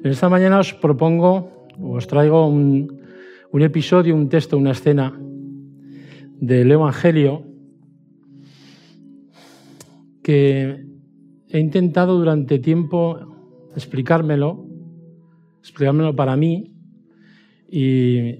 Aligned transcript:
En 0.00 0.10
esta 0.10 0.28
mañana 0.28 0.60
os 0.60 0.72
propongo, 0.72 1.68
os 1.76 2.06
traigo 2.06 2.46
un, 2.46 3.02
un 3.52 3.60
episodio, 3.62 4.16
un 4.16 4.28
texto, 4.28 4.56
una 4.56 4.72
escena 4.72 5.12
del 6.40 6.72
Evangelio 6.72 7.44
que 10.22 10.86
he 11.48 11.58
intentado 11.58 12.18
durante 12.18 12.58
tiempo 12.58 13.70
explicármelo, 13.76 14.66
explicármelo 15.60 16.16
para 16.16 16.36
mí, 16.36 16.72
y 17.70 18.36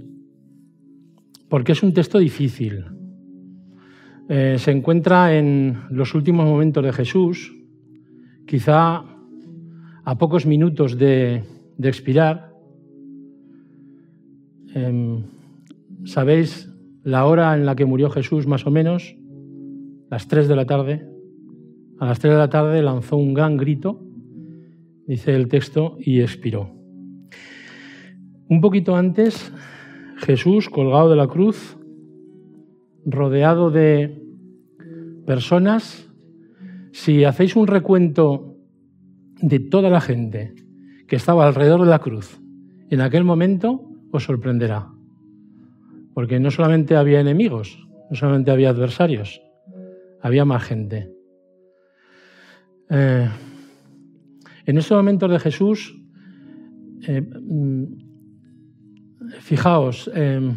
porque 1.48 1.72
es 1.72 1.82
un 1.82 1.92
texto 1.92 2.18
difícil. 2.18 2.84
Eh, 4.28 4.56
se 4.58 4.70
encuentra 4.70 5.36
en 5.36 5.82
los 5.90 6.14
últimos 6.14 6.46
momentos 6.46 6.82
de 6.84 6.92
Jesús, 6.92 7.52
quizá 8.46 9.04
a 10.04 10.18
pocos 10.18 10.46
minutos 10.46 10.98
de, 10.98 11.44
expirar. 11.82 12.52
Em, 14.74 15.22
¿Sabéis 16.04 16.68
la 17.04 17.26
hora 17.26 17.54
en 17.54 17.66
la 17.66 17.76
que 17.76 17.84
murió 17.84 18.10
Jesús 18.10 18.46
más 18.46 18.66
o 18.66 18.70
menos? 18.70 19.16
Las 20.10 20.28
tres 20.28 20.48
de 20.48 20.56
la 20.56 20.66
tarde. 20.66 21.08
A 21.98 22.06
las 22.06 22.18
tres 22.18 22.32
de 22.32 22.38
la 22.38 22.50
tarde 22.50 22.82
lanzó 22.82 23.16
un 23.16 23.34
gran 23.34 23.56
grito, 23.56 24.00
dice 25.06 25.34
el 25.34 25.48
texto, 25.48 25.96
y 26.00 26.20
expiró. 26.20 26.70
Un 28.48 28.60
poquito 28.60 28.96
antes, 28.96 29.52
Jesús, 30.16 30.68
colgado 30.68 31.10
de 31.10 31.16
la 31.16 31.28
cruz, 31.28 31.78
rodeado 33.04 33.70
de 33.70 34.20
personas, 35.26 36.08
si 36.92 37.24
hacéis 37.24 37.56
un 37.56 37.66
recuento 37.66 38.51
de 39.42 39.58
toda 39.58 39.90
la 39.90 40.00
gente 40.00 40.54
que 41.06 41.16
estaba 41.16 41.46
alrededor 41.46 41.80
de 41.80 41.90
la 41.90 41.98
cruz 41.98 42.40
en 42.92 43.00
aquel 43.00 43.24
momento, 43.24 43.88
os 44.12 44.24
sorprenderá. 44.24 44.92
Porque 46.12 46.38
no 46.38 46.50
solamente 46.50 46.94
había 46.94 47.20
enemigos, 47.20 47.78
no 48.10 48.16
solamente 48.16 48.50
había 48.50 48.68
adversarios, 48.68 49.40
había 50.20 50.44
más 50.44 50.62
gente. 50.62 51.10
Eh, 52.90 53.28
en 54.66 54.78
estos 54.78 54.94
momentos 54.94 55.30
de 55.30 55.38
Jesús, 55.38 55.98
eh, 57.08 57.22
mm, 57.22 57.84
fijaos, 59.40 60.10
eh, 60.14 60.54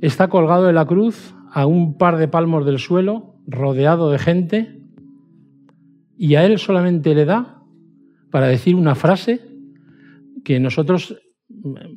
está 0.00 0.26
colgado 0.26 0.66
de 0.66 0.72
la 0.72 0.86
cruz 0.86 1.34
a 1.52 1.66
un 1.66 1.96
par 1.96 2.16
de 2.16 2.26
palmos 2.26 2.66
del 2.66 2.80
suelo, 2.80 3.36
rodeado 3.46 4.10
de 4.10 4.18
gente, 4.18 4.81
y 6.22 6.36
a 6.36 6.46
él 6.46 6.56
solamente 6.60 7.16
le 7.16 7.24
da 7.24 7.60
para 8.30 8.46
decir 8.46 8.76
una 8.76 8.94
frase 8.94 9.40
que 10.44 10.60
nosotros 10.60 11.20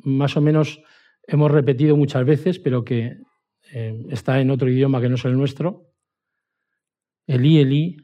más 0.02 0.36
o 0.36 0.40
menos 0.40 0.82
hemos 1.28 1.48
repetido 1.48 1.96
muchas 1.96 2.26
veces, 2.26 2.58
pero 2.58 2.84
que 2.84 3.18
está 4.10 4.40
en 4.40 4.50
otro 4.50 4.68
idioma 4.68 5.00
que 5.00 5.08
no 5.08 5.14
es 5.14 5.24
el 5.26 5.36
nuestro. 5.36 5.92
Elí, 7.28 7.60
Elí, 7.60 7.98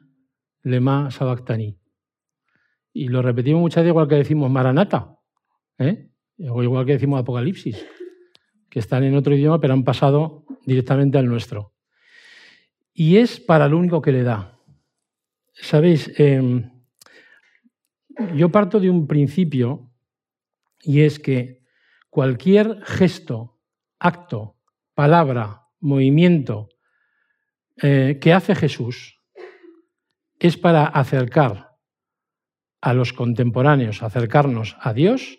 lema 0.62 1.11
sabactani. 1.11 1.77
Y 2.92 3.09
lo 3.09 3.20
repetimos 3.20 3.61
muchas 3.61 3.83
veces 3.83 3.91
igual 3.91 4.07
que 4.07 4.14
decimos 4.14 4.48
maranata, 4.48 5.19
¿eh? 5.79 6.09
o 6.39 6.62
igual 6.62 6.86
que 6.86 6.92
decimos 6.92 7.20
apocalipsis, 7.20 7.84
que 8.70 8.79
están 8.79 9.03
en 9.03 9.17
otro 9.17 9.34
idioma 9.34 9.61
pero 9.61 9.75
han 9.75 9.83
pasado 9.83 10.45
directamente 10.67 11.19
al 11.19 11.27
nuestro. 11.27 11.75
Y 12.95 13.17
es 13.17 13.41
para 13.41 13.67
lo 13.67 13.77
único 13.77 14.01
que 14.01 14.12
le 14.12 14.23
da. 14.23 14.52
Sabéis, 15.53 16.11
em, 16.19 16.70
yo 18.34 18.50
parto 18.50 18.81
de 18.81 18.91
un 18.91 19.06
principio 19.06 19.91
y 20.83 21.03
es 21.03 21.19
que 21.19 21.62
cualquier 22.11 22.83
gesto, 22.84 23.61
acto, 23.98 24.56
palabra, 24.95 25.69
movimiento 25.80 26.68
eh, 27.77 28.18
que 28.20 28.33
hace 28.33 28.55
Jesús, 28.55 29.18
es 30.39 30.57
para 30.57 30.85
acercar 30.85 31.77
a 32.80 32.95
los 32.95 33.13
contemporáneos, 33.13 34.02
acercarnos 34.02 34.77
a 34.80 34.92
Dios 34.92 35.39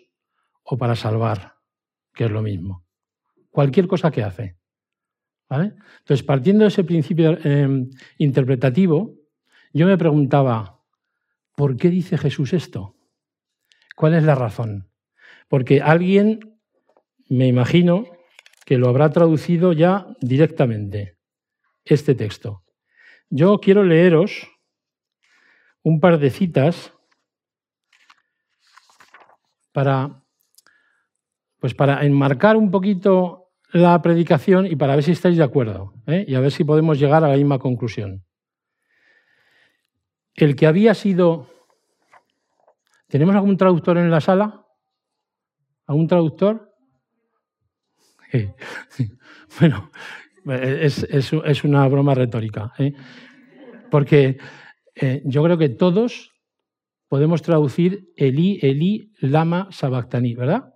o 0.62 0.78
para 0.78 0.96
salvar, 0.96 1.56
que 2.14 2.24
es 2.24 2.30
lo 2.30 2.42
mismo. 2.42 2.86
Cualquier 3.50 3.86
cosa 3.86 4.10
que 4.10 4.22
hace. 4.22 4.56
Entonces, 5.50 6.22
partiendo 6.22 6.64
de 6.64 6.68
ese 6.68 6.84
principio 6.84 7.38
em, 7.44 7.90
interpretativo, 8.18 9.14
yo 9.74 9.86
me 9.86 9.98
preguntaba, 9.98 10.80
¿por 11.56 11.76
qué 11.76 11.90
dice 11.90 12.16
Jesús 12.16 12.52
esto? 12.52 12.94
¿Cuál 13.96 14.14
es 14.14 14.22
la 14.22 14.36
razón? 14.36 14.90
Porque 15.48 15.82
alguien, 15.82 16.60
me 17.28 17.48
imagino, 17.48 18.04
que 18.64 18.78
lo 18.78 18.88
habrá 18.88 19.10
traducido 19.10 19.72
ya 19.72 20.06
directamente, 20.20 21.18
este 21.84 22.14
texto. 22.14 22.62
Yo 23.28 23.58
quiero 23.58 23.82
leeros 23.82 24.48
un 25.82 26.00
par 26.00 26.18
de 26.18 26.30
citas 26.30 26.92
para, 29.72 30.22
pues 31.58 31.74
para 31.74 32.04
enmarcar 32.06 32.56
un 32.56 32.70
poquito 32.70 33.50
la 33.72 34.00
predicación 34.02 34.66
y 34.66 34.76
para 34.76 34.94
ver 34.94 35.02
si 35.02 35.10
estáis 35.10 35.36
de 35.36 35.42
acuerdo 35.42 35.94
¿eh? 36.06 36.24
y 36.28 36.36
a 36.36 36.40
ver 36.40 36.52
si 36.52 36.62
podemos 36.62 36.98
llegar 36.98 37.24
a 37.24 37.28
la 37.28 37.36
misma 37.36 37.58
conclusión. 37.58 38.24
El 40.34 40.56
que 40.56 40.66
había 40.66 40.94
sido... 40.94 41.48
¿Tenemos 43.08 43.34
algún 43.34 43.56
traductor 43.56 43.96
en 43.98 44.10
la 44.10 44.20
sala? 44.20 44.66
¿Algún 45.86 46.06
traductor? 46.06 46.74
Bueno, 49.60 49.92
es, 50.46 51.62
una 51.62 51.86
broma 51.86 52.12
retórica. 52.14 52.72
¿eh? 52.78 52.92
Porque 53.88 54.38
eh, 54.96 55.22
yo 55.24 55.44
creo 55.44 55.56
que 55.56 55.68
todos 55.68 56.32
podemos 57.06 57.40
traducir 57.42 58.12
Elí, 58.16 58.58
Elí, 58.60 59.12
Lama, 59.20 59.68
Sabactani, 59.70 60.34
¿verdad? 60.34 60.74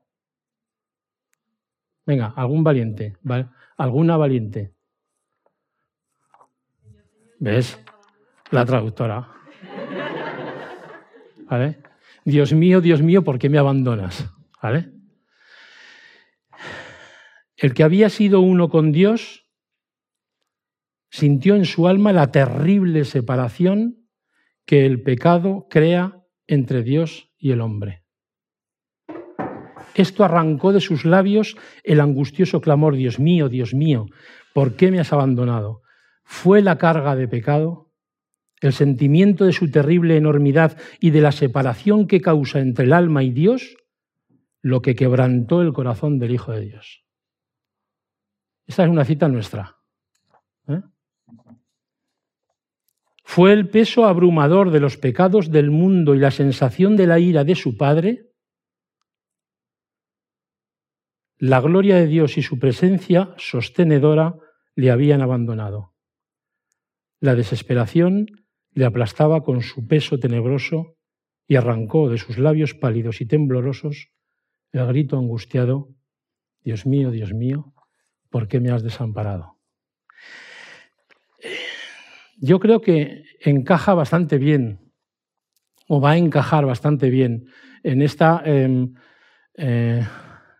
Venga, 2.06 2.32
algún 2.36 2.62
valiente, 2.62 3.16
alguna 3.76 4.16
valiente. 4.16 4.72
¿Ves? 7.40 7.78
La 8.50 8.64
traductora. 8.64 9.37
Dios 12.24 12.52
mío, 12.52 12.80
Dios 12.80 13.02
mío, 13.02 13.24
¿por 13.24 13.38
qué 13.38 13.48
me 13.48 13.58
abandonas? 13.58 14.30
El 17.56 17.74
que 17.74 17.82
había 17.82 18.08
sido 18.08 18.40
uno 18.40 18.68
con 18.68 18.92
Dios 18.92 19.46
sintió 21.10 21.56
en 21.56 21.64
su 21.64 21.88
alma 21.88 22.12
la 22.12 22.30
terrible 22.30 23.04
separación 23.04 24.08
que 24.66 24.84
el 24.84 25.02
pecado 25.02 25.66
crea 25.70 26.22
entre 26.46 26.82
Dios 26.82 27.30
y 27.38 27.52
el 27.52 27.60
hombre. 27.60 28.04
Esto 29.94 30.24
arrancó 30.24 30.72
de 30.72 30.80
sus 30.80 31.04
labios 31.04 31.56
el 31.82 32.00
angustioso 32.00 32.60
clamor, 32.60 32.94
Dios 32.94 33.18
mío, 33.18 33.48
Dios 33.48 33.74
mío, 33.74 34.06
¿por 34.54 34.76
qué 34.76 34.90
me 34.90 35.00
has 35.00 35.12
abandonado? 35.12 35.82
Fue 36.22 36.62
la 36.62 36.78
carga 36.78 37.16
de 37.16 37.26
pecado, 37.26 37.87
el 38.60 38.72
sentimiento 38.72 39.44
de 39.44 39.52
su 39.52 39.70
terrible 39.70 40.16
enormidad 40.16 40.76
y 41.00 41.10
de 41.10 41.20
la 41.20 41.32
separación 41.32 42.06
que 42.06 42.20
causa 42.20 42.60
entre 42.60 42.86
el 42.86 42.92
alma 42.92 43.22
y 43.22 43.30
Dios, 43.30 43.76
lo 44.62 44.82
que 44.82 44.94
quebrantó 44.94 45.62
el 45.62 45.72
corazón 45.72 46.18
del 46.18 46.32
Hijo 46.32 46.52
de 46.52 46.60
Dios. 46.62 47.04
Esta 48.66 48.84
es 48.84 48.90
una 48.90 49.04
cita 49.04 49.28
nuestra. 49.28 49.76
¿eh? 50.68 50.82
Fue 53.24 53.52
el 53.52 53.68
peso 53.68 54.06
abrumador 54.06 54.70
de 54.70 54.80
los 54.80 54.96
pecados 54.96 55.50
del 55.50 55.70
mundo 55.70 56.14
y 56.14 56.18
la 56.18 56.30
sensación 56.30 56.96
de 56.96 57.06
la 57.06 57.18
ira 57.18 57.44
de 57.44 57.54
su 57.54 57.76
Padre, 57.76 58.28
la 61.38 61.60
gloria 61.60 61.96
de 61.96 62.06
Dios 62.06 62.36
y 62.36 62.42
su 62.42 62.58
presencia 62.58 63.32
sostenedora 63.38 64.34
le 64.74 64.90
habían 64.90 65.22
abandonado. 65.22 65.94
La 67.20 67.34
desesperación 67.36 68.26
le 68.78 68.84
aplastaba 68.84 69.42
con 69.42 69.62
su 69.62 69.88
peso 69.88 70.20
tenebroso 70.20 70.94
y 71.48 71.56
arrancó 71.56 72.08
de 72.08 72.16
sus 72.16 72.38
labios 72.38 72.74
pálidos 72.74 73.20
y 73.20 73.26
temblorosos 73.26 74.12
el 74.70 74.86
grito 74.86 75.18
angustiado, 75.18 75.88
Dios 76.62 76.86
mío, 76.86 77.10
Dios 77.10 77.34
mío, 77.34 77.74
¿por 78.30 78.46
qué 78.46 78.60
me 78.60 78.70
has 78.70 78.84
desamparado? 78.84 79.58
yo 82.40 82.60
creo 82.60 82.80
que 82.80 83.24
encaja 83.40 83.94
bastante 83.94 84.38
bien, 84.38 84.92
o 85.88 86.00
va 86.00 86.12
a 86.12 86.16
encajar 86.16 86.64
bastante 86.64 87.10
bien 87.10 87.48
en 87.82 88.00
esta, 88.00 88.42
em, 88.44 88.94
eh, 89.54 90.06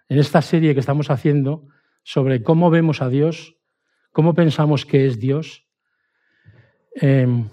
en 0.09 0.19
esta 0.19 0.43
serie 0.43 0.75
que 0.75 0.81
estamos 0.81 1.09
haciendo 1.11 1.69
sobre 2.03 2.43
cómo 2.43 2.69
vemos 2.69 3.01
a 3.01 3.11
Dios, 3.11 3.55
cómo 4.11 4.35
pensamos 4.35 4.85
que 4.85 5.07
es 5.07 5.21
Dios. 5.21 5.69
Em, 6.97 7.49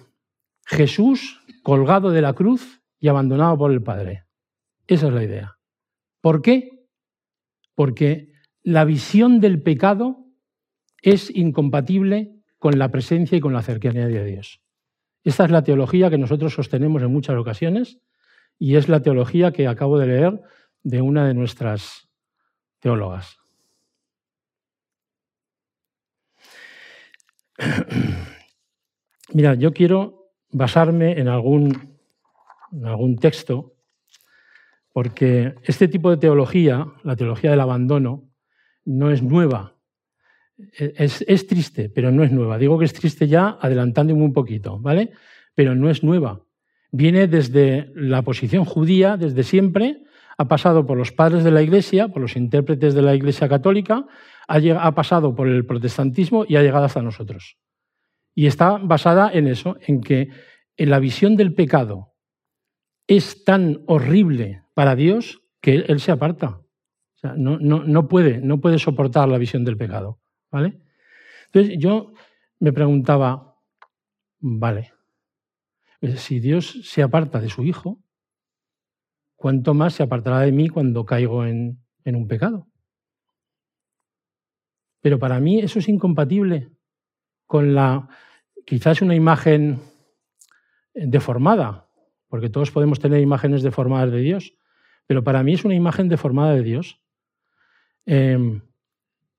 Jesús 0.65 1.41
colgado 1.63 2.12
de 2.12 2.21
la 2.21 2.33
cruz 2.33 2.81
y 3.00 3.07
abandonado 3.07 3.57
por 3.57 3.71
el 3.71 3.81
Padre. 3.81 4.25
Esa 4.88 5.07
es 5.07 5.13
la 5.13 5.23
idea. 5.23 5.57
¿Por 6.21 6.41
qué? 6.41 6.88
Porque 7.75 8.33
la 8.63 8.83
visión 8.83 9.39
del 9.39 9.62
pecado 9.62 10.25
es 11.01 11.29
incompatible 11.35 12.41
con 12.57 12.79
la 12.79 12.89
presencia 12.89 13.38
y 13.38 13.41
con 13.41 13.53
la 13.53 13.62
cercanía 13.62 14.07
de 14.07 14.25
Dios. 14.25 14.62
Esta 15.23 15.45
es 15.45 15.51
la 15.51 15.63
teología 15.63 16.09
que 16.09 16.17
nosotros 16.17 16.53
sostenemos 16.53 17.01
en 17.01 17.12
muchas 17.12 17.35
ocasiones 17.38 18.00
y 18.57 18.75
es 18.75 18.89
la 18.89 19.01
teología 19.01 19.51
que 19.51 19.67
acabo 19.67 20.00
de 20.00 20.07
leer 20.07 20.41
de 20.83 21.01
una 21.01 21.27
de 21.27 21.33
nuestras 21.33 22.09
teólogas. 22.79 23.38
Mira, 29.33 29.56
yo 29.56 29.73
quiero 29.73 30.25
basarme 30.56 31.19
en 31.19 31.28
algún, 31.28 31.98
en 32.72 32.86
algún 32.86 33.18
texto, 33.18 33.74
porque 34.94 35.56
este 35.63 35.90
tipo 35.90 36.10
de 36.10 36.18
teología, 36.18 36.88
la 37.04 37.18
teología 37.18 37.52
del 37.52 37.60
abandono, 37.60 38.24
no 38.86 39.12
es 39.12 39.22
nueva. 39.22 39.75
Es, 40.78 41.25
es, 41.28 41.48
triste, 41.48 41.90
pero 41.90 42.10
no 42.12 42.24
es 42.24 42.31
nueva. 42.31 42.57
Digo 42.57 42.80
que 42.80 42.86
es 42.86 42.94
triste 42.94 43.28
ya 43.28 43.57
adelantándome 43.60 44.24
un 44.24 44.31
poquito, 44.31 44.80
¿vale? 44.80 45.12
Pero 45.54 45.75
no 45.75 45.90
es 45.90 46.02
nueva. 46.04 46.42
Viene 46.90 47.28
desde 47.28 47.92
la 47.94 48.22
posición 48.22 48.63
judía, 48.63 49.18
desde 49.18 49.44
siempre, 49.44 50.04
ha 50.38 50.48
pasado 50.48 50.86
por 50.86 50.98
los 50.98 51.12
padres 51.12 51.44
de 51.44 51.51
la 51.51 51.63
Iglesia, 51.63 52.08
por 52.08 52.22
los 52.22 52.38
intérpretes 52.38 52.94
de 52.94 53.01
la 53.01 53.13
Iglesia 53.13 53.50
católica, 53.50 54.06
ha 54.48 54.92
pasado 54.96 55.36
por 55.36 55.50
el 55.50 55.66
protestantismo 55.66 56.46
y 56.48 56.56
ha 56.56 56.62
llegado 56.62 56.86
hasta 56.86 57.01
nosotros. 57.01 57.58
Y 58.36 58.48
está 58.48 58.78
basada 58.78 59.32
en 59.32 59.48
eso, 59.48 59.78
en 59.88 60.02
que 60.02 60.30
la 60.78 61.00
visión 61.00 61.38
del 61.38 61.56
pecado 61.56 62.14
es 63.08 63.46
tan 63.46 63.84
horrible 63.88 64.64
para 64.74 64.96
Dios 64.96 65.42
que 65.62 65.76
Él 65.76 66.02
se 66.02 66.12
aparta. 66.12 66.50
O 66.50 67.18
sea, 67.18 67.34
no, 67.38 67.58
no, 67.58 67.84
no, 67.86 68.10
puede, 68.10 68.40
no 68.40 68.60
puede 68.60 68.78
soportar 68.78 69.30
la 69.30 69.38
visión 69.38 69.64
del 69.64 69.78
pecado. 69.78 70.20
¿vale? 70.52 70.82
Entonces 71.46 71.78
yo 71.80 72.14
me 72.60 72.74
preguntaba, 72.74 73.58
vale, 74.40 74.94
si 76.18 76.42
Dios 76.42 76.82
se 76.84 77.02
aparta 77.02 77.40
de 77.40 77.50
su 77.50 77.64
Hijo, 77.64 78.04
¿cuánto 79.38 79.74
más 79.74 79.94
se 79.94 80.04
apartará 80.04 80.42
de 80.42 80.52
mí 80.52 80.68
cuando 80.68 81.06
caigo 81.06 81.46
en, 81.46 81.80
en 82.04 82.16
un 82.18 82.28
pecado? 82.28 82.68
Pero 85.02 85.20
para 85.20 85.40
mí 85.40 85.60
eso 85.60 85.80
es 85.80 85.88
incompatible 85.88 86.75
con 87.45 87.75
la, 87.75 88.07
quizás 88.65 89.01
una 89.01 89.15
imagen 89.15 89.80
deformada, 90.94 91.88
porque 92.27 92.50
todos 92.50 92.71
podemos 92.71 93.00
tener 93.00 93.21
imágenes 93.21 93.63
deformadas 93.63 94.12
de 94.12 94.19
Dios, 94.19 94.53
pero 95.07 95.24
para 95.24 95.44
mí 95.44 95.53
es 95.53 95.65
una 95.65 95.75
imagen 95.75 96.09
deformada 96.09 96.56
de 96.56 96.63
Dios. 96.63 97.00
Em, 98.06 98.62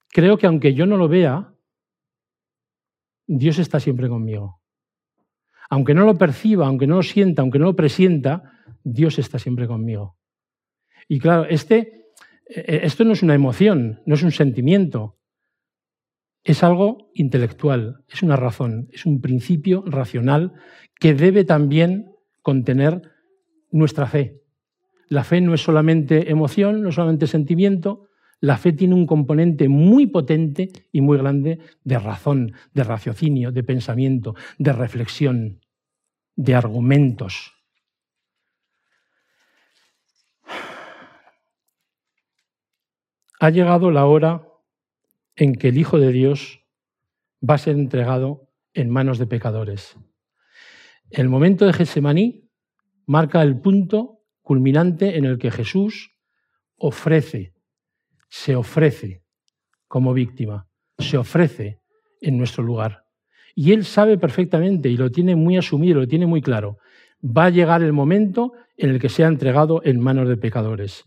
creo 0.08 0.38
que 0.38 0.46
aunque 0.46 0.74
yo 0.74 0.86
no 0.86 0.96
lo 0.96 1.08
vea, 1.08 1.52
Dios 3.26 3.58
está 3.58 3.80
siempre 3.80 4.08
conmigo. 4.08 4.60
Aunque 5.68 5.94
no 5.94 6.04
lo 6.04 6.16
perciba, 6.16 6.66
aunque 6.66 6.86
no 6.86 6.96
lo 6.96 7.02
sienta, 7.02 7.42
aunque 7.42 7.58
no 7.58 7.66
lo 7.66 7.76
presienta, 7.76 8.52
Dios 8.84 9.18
está 9.18 9.38
siempre 9.38 9.66
conmigo. 9.66 10.16
Y 11.08 11.18
claro, 11.18 11.44
este, 11.44 12.12
e, 12.46 12.60
e, 12.60 12.86
esto 12.86 13.04
no 13.04 13.12
es 13.12 13.22
una 13.22 13.34
emoción, 13.34 14.00
no 14.06 14.14
es 14.14 14.22
un 14.22 14.30
sentimiento, 14.30 15.18
es 16.46 16.62
algo 16.62 17.10
intelectual, 17.12 18.04
es 18.08 18.22
una 18.22 18.36
razón, 18.36 18.88
es 18.92 19.04
un 19.04 19.20
principio 19.20 19.82
racional 19.84 20.52
que 21.00 21.12
debe 21.12 21.42
también 21.42 22.12
contener 22.40 23.02
nuestra 23.72 24.06
fe. 24.06 24.44
La 25.08 25.24
fe 25.24 25.40
no 25.40 25.54
es 25.54 25.62
solamente 25.62 26.30
emoción, 26.30 26.82
no 26.82 26.90
es 26.90 26.94
solamente 26.94 27.26
sentimiento, 27.26 28.06
la 28.38 28.58
fe 28.58 28.72
tiene 28.72 28.94
un 28.94 29.06
componente 29.06 29.68
muy 29.68 30.06
potente 30.06 30.68
y 30.92 31.00
muy 31.00 31.18
grande 31.18 31.58
de 31.82 31.98
razón, 31.98 32.52
de 32.72 32.84
raciocinio, 32.84 33.50
de 33.50 33.64
pensamiento, 33.64 34.36
de 34.56 34.72
reflexión, 34.72 35.60
de 36.36 36.54
argumentos. 36.54 37.54
Ha 43.40 43.50
llegado 43.50 43.90
la 43.90 44.06
hora 44.06 44.45
en 45.36 45.54
que 45.54 45.68
el 45.68 45.78
Hijo 45.78 45.98
de 45.98 46.12
Dios 46.12 46.64
va 47.48 47.54
a 47.54 47.58
ser 47.58 47.76
entregado 47.76 48.48
en 48.72 48.90
manos 48.90 49.18
de 49.18 49.26
pecadores. 49.26 49.96
El 51.10 51.28
momento 51.28 51.66
de 51.66 51.72
Getsemaní 51.72 52.50
marca 53.06 53.42
el 53.42 53.60
punto 53.60 54.22
culminante 54.42 55.16
en 55.16 55.24
el 55.24 55.38
que 55.38 55.50
Jesús 55.50 56.16
ofrece, 56.76 57.54
se 58.28 58.56
ofrece 58.56 59.22
como 59.86 60.14
víctima, 60.14 60.68
se 60.98 61.16
ofrece 61.16 61.80
en 62.20 62.38
nuestro 62.38 62.64
lugar. 62.64 63.04
Y 63.54 63.72
él 63.72 63.84
sabe 63.84 64.18
perfectamente 64.18 64.88
y 64.88 64.96
lo 64.96 65.10
tiene 65.10 65.36
muy 65.36 65.56
asumido, 65.56 66.00
lo 66.00 66.08
tiene 66.08 66.26
muy 66.26 66.42
claro. 66.42 66.78
Va 67.24 67.46
a 67.46 67.50
llegar 67.50 67.82
el 67.82 67.92
momento 67.92 68.52
en 68.76 68.90
el 68.90 69.00
que 69.00 69.08
sea 69.08 69.28
entregado 69.28 69.80
en 69.84 70.00
manos 70.00 70.28
de 70.28 70.36
pecadores. 70.36 71.04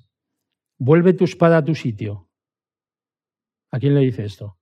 Vuelve 0.78 1.14
tu 1.14 1.26
espada 1.26 1.58
a 1.58 1.64
tu 1.64 1.76
sitio, 1.76 2.29
¿A 3.72 3.80
quién 3.80 3.94
le 3.94 4.02
dice 4.02 4.26
esto? 4.26 4.58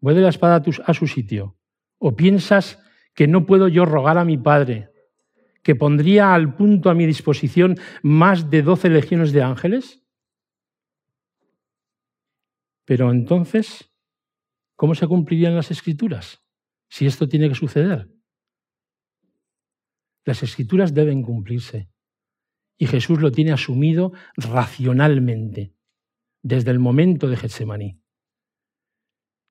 ¿Vuelve 0.00 0.22
la 0.22 0.30
espada 0.30 0.62
a 0.86 0.94
su 0.94 1.06
sitio? 1.06 1.58
¿O 1.98 2.16
piensas 2.16 2.82
que 3.14 3.28
no 3.28 3.46
puedo 3.46 3.68
yo 3.68 3.84
rogar 3.84 4.18
a 4.18 4.24
mi 4.24 4.38
Padre 4.38 4.90
que 5.62 5.74
pondría 5.74 6.34
al 6.34 6.56
punto 6.56 6.88
a 6.88 6.94
mi 6.94 7.06
disposición 7.06 7.76
más 8.02 8.50
de 8.50 8.62
doce 8.62 8.88
legiones 8.88 9.32
de 9.32 9.42
ángeles? 9.42 10.02
Pero 12.86 13.10
entonces, 13.12 13.92
¿cómo 14.74 14.94
se 14.94 15.06
cumplirían 15.06 15.54
las 15.54 15.70
escrituras 15.70 16.42
si 16.88 17.06
esto 17.06 17.28
tiene 17.28 17.48
que 17.48 17.54
suceder? 17.54 18.08
Las 20.24 20.42
escrituras 20.42 20.92
deben 20.94 21.22
cumplirse. 21.22 21.90
Y 22.78 22.86
Jesús 22.86 23.20
lo 23.20 23.30
tiene 23.30 23.52
asumido 23.52 24.12
racionalmente 24.36 25.74
desde 26.42 26.70
el 26.70 26.78
momento 26.78 27.28
de 27.28 27.36
Getsemaní. 27.36 28.00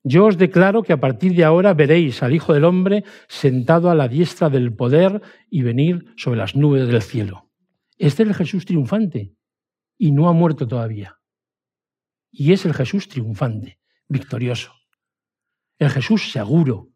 Yo 0.04 0.26
os 0.26 0.38
declaro 0.38 0.82
que 0.82 0.94
a 0.94 1.00
partir 1.00 1.36
de 1.36 1.44
ahora 1.44 1.74
veréis 1.74 2.24
al 2.24 2.34
Hijo 2.34 2.54
del 2.54 2.64
Hombre 2.64 3.04
sentado 3.28 3.90
a 3.90 3.96
la 3.96 4.08
diestra 4.08 4.50
del 4.50 4.74
poder 4.74 5.22
y 5.50 5.62
venir 5.62 6.14
sobre 6.16 6.40
las 6.40 6.56
nubes 6.56 6.88
del 6.88 7.02
cielo. 7.02 7.52
Este 7.98 8.24
es 8.24 8.30
el 8.30 8.36
Jesús 8.36 8.66
triunfante 8.66 9.36
y 9.98 10.12
no 10.12 10.30
ha 10.30 10.34
muerto 10.34 10.68
todavía. 10.68 11.19
Y 12.31 12.54
es 12.54 12.66
el 12.66 12.74
Jesús 12.74 13.10
triunfante, 13.10 13.80
victorioso. 14.08 14.74
El 15.78 15.90
Jesús 15.90 16.31
seguro. 16.31 16.90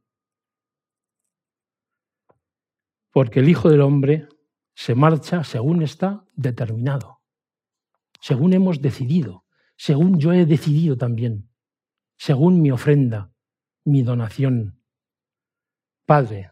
Porque 3.12 3.42
el 3.42 3.50
Hijo 3.50 3.70
del 3.70 3.82
Hombre 3.82 4.30
se 4.76 4.96
marcha 4.96 5.44
según 5.44 5.82
está 5.82 6.26
determinado, 6.36 7.22
según 8.22 8.54
hemos 8.54 8.82
decidido 8.82 9.43
según 9.86 10.18
yo 10.18 10.32
he 10.32 10.46
decidido 10.46 10.96
también, 10.96 11.50
según 12.16 12.62
mi 12.62 12.72
ofrenda, 12.72 13.34
mi 13.84 14.02
donación. 14.02 14.80
Padre, 16.06 16.52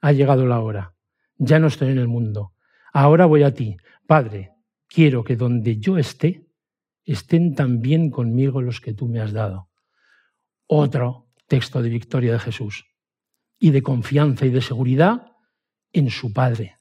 ha 0.00 0.10
llegado 0.10 0.46
la 0.46 0.58
hora, 0.58 0.96
ya 1.36 1.60
no 1.60 1.68
estoy 1.68 1.90
en 1.90 1.98
el 1.98 2.08
mundo, 2.08 2.54
ahora 2.92 3.26
voy 3.26 3.44
a 3.44 3.54
ti. 3.54 3.76
Padre, 4.08 4.50
quiero 4.88 5.22
que 5.22 5.36
donde 5.36 5.78
yo 5.78 5.96
esté, 5.96 6.48
estén 7.04 7.54
también 7.54 8.10
conmigo 8.10 8.60
los 8.60 8.80
que 8.80 8.94
tú 8.94 9.06
me 9.06 9.20
has 9.20 9.32
dado. 9.32 9.70
Otro 10.66 11.28
texto 11.46 11.82
de 11.82 11.88
victoria 11.88 12.32
de 12.32 12.40
Jesús 12.40 12.84
y 13.60 13.70
de 13.70 13.82
confianza 13.84 14.44
y 14.44 14.50
de 14.50 14.60
seguridad 14.60 15.36
en 15.92 16.10
su 16.10 16.32
Padre. 16.32 16.78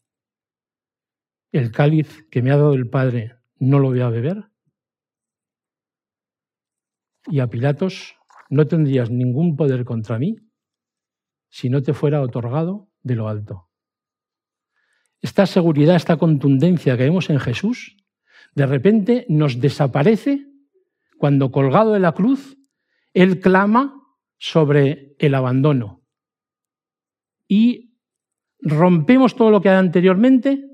El 1.52 1.72
cáliz 1.72 2.26
que 2.32 2.42
me 2.42 2.50
ha 2.50 2.58
dado 2.58 2.74
el 2.74 2.90
Padre, 2.90 3.36
¿no 3.60 3.78
lo 3.78 3.90
voy 3.90 4.02
a 4.02 4.10
beber? 4.10 4.51
Y 7.28 7.40
a 7.40 7.48
Pilatos, 7.48 8.16
no 8.50 8.68
tendrías 8.68 9.10
ningún 9.10 9.56
poder 9.56 9.86
contra 9.86 10.20
mí 10.20 10.38
si 11.50 11.70
no 11.70 11.82
te 11.82 11.94
fuera 11.94 12.22
otorgado 12.22 12.90
de 13.04 13.16
lo 13.16 13.28
alto. 13.28 13.70
Esta 15.22 15.46
seguridad, 15.46 15.96
esta 15.96 16.18
contundencia 16.18 16.98
que 16.98 17.04
vemos 17.04 17.30
en 17.30 17.40
Jesús, 17.40 17.98
de 18.56 18.66
repente 18.66 19.26
nos 19.30 19.60
desaparece 19.60 20.48
cuando 21.18 21.52
colgado 21.52 21.94
de 21.94 22.00
la 22.00 22.14
cruz, 22.14 22.58
Él 23.14 23.40
clama 23.40 24.02
sobre 24.38 25.16
el 25.20 25.36
abandono. 25.36 26.02
Y 27.48 27.96
rompemos 28.60 29.36
todo 29.36 29.52
lo 29.52 29.62
que 29.62 29.70
hay 29.70 29.78
anteriormente 29.78 30.71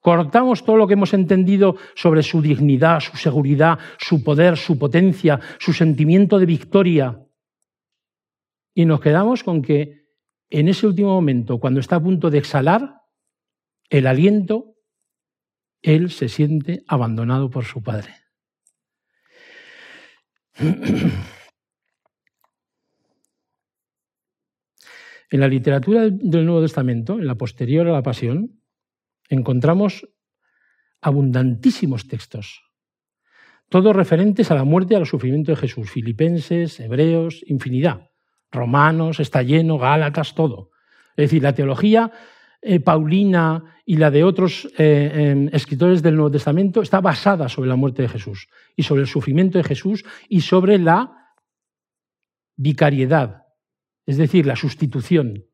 Cortamos 0.00 0.64
todo 0.64 0.76
lo 0.76 0.86
que 0.86 0.94
hemos 0.94 1.12
entendido 1.12 1.76
sobre 1.94 2.22
su 2.22 2.40
dignidad, 2.40 3.00
su 3.00 3.16
seguridad, 3.16 3.78
su 3.98 4.22
poder, 4.22 4.56
su 4.56 4.78
potencia, 4.78 5.40
su 5.58 5.72
sentimiento 5.72 6.38
de 6.38 6.46
victoria. 6.46 7.20
Y 8.74 8.84
nos 8.84 9.00
quedamos 9.00 9.42
con 9.42 9.60
que 9.60 10.06
en 10.50 10.68
ese 10.68 10.86
último 10.86 11.10
momento, 11.14 11.58
cuando 11.58 11.80
está 11.80 11.96
a 11.96 12.02
punto 12.02 12.30
de 12.30 12.38
exhalar 12.38 13.02
el 13.90 14.06
aliento, 14.06 14.76
Él 15.82 16.10
se 16.10 16.28
siente 16.28 16.84
abandonado 16.86 17.50
por 17.50 17.64
su 17.64 17.82
Padre. 17.82 18.14
En 25.30 25.40
la 25.40 25.48
literatura 25.48 26.08
del 26.08 26.46
Nuevo 26.46 26.62
Testamento, 26.62 27.18
en 27.18 27.26
la 27.26 27.34
posterior 27.34 27.86
a 27.86 27.92
la 27.92 28.02
Pasión, 28.02 28.62
encontramos 29.28 30.08
abundantísimos 31.00 32.08
textos, 32.08 32.62
todos 33.68 33.94
referentes 33.94 34.50
a 34.50 34.54
la 34.54 34.64
muerte 34.64 34.94
y 34.94 34.96
al 34.96 35.06
sufrimiento 35.06 35.52
de 35.52 35.56
Jesús, 35.56 35.90
filipenses, 35.90 36.80
hebreos, 36.80 37.44
infinidad, 37.46 38.10
romanos, 38.50 39.20
está 39.20 39.42
lleno, 39.42 39.78
gálatas, 39.78 40.34
todo. 40.34 40.70
Es 41.10 41.30
decir, 41.30 41.42
la 41.42 41.54
teología 41.54 42.10
eh, 42.62 42.80
paulina 42.80 43.76
y 43.84 43.96
la 43.96 44.10
de 44.10 44.24
otros 44.24 44.68
eh, 44.78 45.12
em, 45.14 45.48
escritores 45.52 46.02
del 46.02 46.16
Nuevo 46.16 46.30
Testamento 46.30 46.82
está 46.82 47.00
basada 47.00 47.48
sobre 47.48 47.68
la 47.68 47.76
muerte 47.76 48.02
de 48.02 48.08
Jesús 48.08 48.48
y 48.74 48.82
sobre 48.82 49.02
el 49.02 49.08
sufrimiento 49.08 49.58
de 49.58 49.64
Jesús 49.64 50.04
y 50.28 50.40
sobre 50.40 50.78
la 50.78 51.34
vicariedad, 52.56 53.44
es 54.06 54.16
decir, 54.16 54.46
la 54.46 54.56
sustitución 54.56 55.44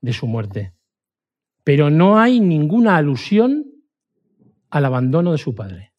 de 0.00 0.12
su 0.12 0.26
muerte. 0.26 0.74
Pero 1.64 1.90
no 1.90 2.18
hay 2.18 2.40
ninguna 2.40 2.96
alusión 2.96 3.66
al 4.70 4.84
abandono 4.84 5.32
de 5.32 5.38
su 5.38 5.54
padre. 5.54 5.92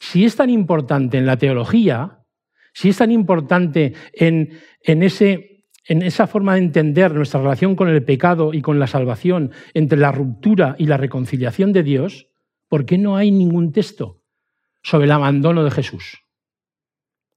Si 0.00 0.24
es 0.24 0.36
tan 0.36 0.50
importante 0.50 1.18
en 1.18 1.26
la 1.26 1.36
teología, 1.36 2.20
si 2.72 2.88
es 2.88 2.98
tan 2.98 3.10
importante 3.10 3.94
en, 4.12 4.58
en, 4.82 5.02
ese, 5.02 5.66
en 5.86 6.02
esa 6.02 6.26
forma 6.26 6.54
de 6.54 6.60
entender 6.60 7.14
nuestra 7.14 7.40
relación 7.40 7.76
con 7.76 7.88
el 7.88 8.04
pecado 8.04 8.52
y 8.52 8.60
con 8.60 8.78
la 8.78 8.86
salvación, 8.86 9.52
entre 9.72 9.98
la 9.98 10.12
ruptura 10.12 10.74
y 10.78 10.86
la 10.86 10.96
reconciliación 10.96 11.72
de 11.72 11.82
Dios, 11.82 12.28
¿por 12.68 12.84
qué 12.86 12.98
no 12.98 13.16
hay 13.16 13.30
ningún 13.30 13.72
texto 13.72 14.22
sobre 14.82 15.04
el 15.04 15.12
abandono 15.12 15.64
de 15.64 15.70
Jesús? 15.70 16.24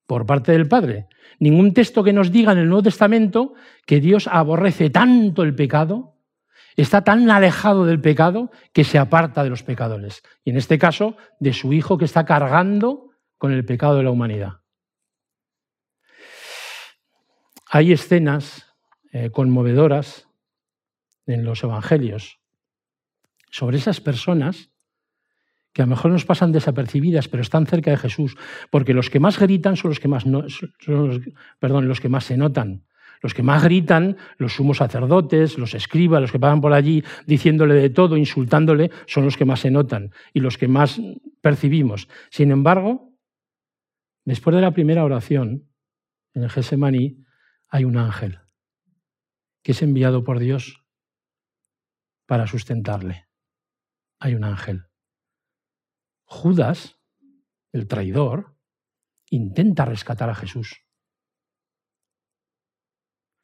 por 0.07 0.25
parte 0.25 0.53
del 0.53 0.67
Padre. 0.67 1.07
Ningún 1.39 1.73
texto 1.73 2.03
que 2.03 2.13
nos 2.13 2.31
diga 2.31 2.53
en 2.53 2.57
el 2.57 2.69
Nuevo 2.69 2.83
Testamento 2.83 3.53
que 3.85 3.99
Dios 3.99 4.27
aborrece 4.27 4.89
tanto 4.89 5.43
el 5.43 5.53
pecado, 5.53 6.16
está 6.81 7.03
tan 7.03 7.29
alejado 7.29 7.85
del 7.85 7.99
pecado 7.99 8.51
que 8.71 8.83
se 8.83 8.99
aparta 8.99 9.43
de 9.43 9.49
los 9.49 9.63
pecadores. 9.63 10.21
Y 10.43 10.51
en 10.51 10.57
este 10.57 10.77
caso, 10.77 11.17
de 11.39 11.53
su 11.53 11.73
Hijo 11.73 11.97
que 11.97 12.05
está 12.05 12.23
cargando 12.23 13.09
con 13.37 13.51
el 13.51 13.65
pecado 13.65 13.95
de 13.95 14.03
la 14.03 14.11
humanidad. 14.11 14.61
Hay 17.69 17.91
escenas 17.91 18.73
eh, 19.11 19.31
conmovedoras 19.31 20.29
en 21.25 21.43
los 21.43 21.63
Evangelios 21.63 22.39
sobre 23.51 23.77
esas 23.77 23.99
personas 23.99 24.69
que 25.73 25.81
a 25.81 25.85
lo 25.85 25.91
mejor 25.91 26.11
nos 26.11 26.25
pasan 26.25 26.51
desapercibidas, 26.51 27.27
pero 27.27 27.41
están 27.41 27.67
cerca 27.67 27.91
de 27.91 27.97
Jesús, 27.97 28.35
porque 28.71 28.93
los 28.93 29.09
que 29.09 29.19
más 29.19 29.37
gritan 29.37 29.75
son 29.75 29.89
los 29.89 29.99
que 29.99 30.07
más, 30.07 30.25
perdón, 31.59 31.87
los 31.87 32.01
que 32.01 32.09
más 32.09 32.23
se 32.25 32.37
notan. 32.37 32.87
Los 33.21 33.33
que 33.33 33.43
más 33.43 33.63
gritan, 33.63 34.17
los 34.37 34.53
sumos 34.53 34.77
sacerdotes, 34.77 35.57
los 35.57 35.73
escribas, 35.73 36.21
los 36.21 36.31
que 36.31 36.39
pasan 36.39 36.61
por 36.61 36.73
allí 36.73 37.03
diciéndole 37.25 37.75
de 37.75 37.89
todo, 37.89 38.17
insultándole, 38.17 38.91
son 39.05 39.25
los 39.25 39.37
que 39.37 39.45
más 39.45 39.61
se 39.61 39.71
notan 39.71 40.11
y 40.33 40.39
los 40.39 40.57
que 40.57 40.67
más 40.67 40.99
percibimos. 41.41 42.07
Sin 42.29 42.51
embargo, 42.51 43.13
después 44.25 44.55
de 44.55 44.61
la 44.61 44.71
primera 44.71 45.03
oración, 45.03 45.67
en 46.33 46.43
el 46.43 46.49
Gesemaní, 46.49 47.23
hay 47.67 47.83
un 47.83 47.97
ángel 47.97 48.39
que 49.63 49.71
es 49.71 49.81
enviado 49.81 50.23
por 50.23 50.39
Dios 50.39 50.85
para 52.25 52.47
sustentarle. 52.47 53.27
Hay 54.19 54.35
un 54.35 54.43
ángel. 54.43 54.85
Judas, 56.23 56.99
el 57.71 57.87
traidor, 57.87 58.55
intenta 59.29 59.85
rescatar 59.85 60.29
a 60.29 60.35
Jesús. 60.35 60.86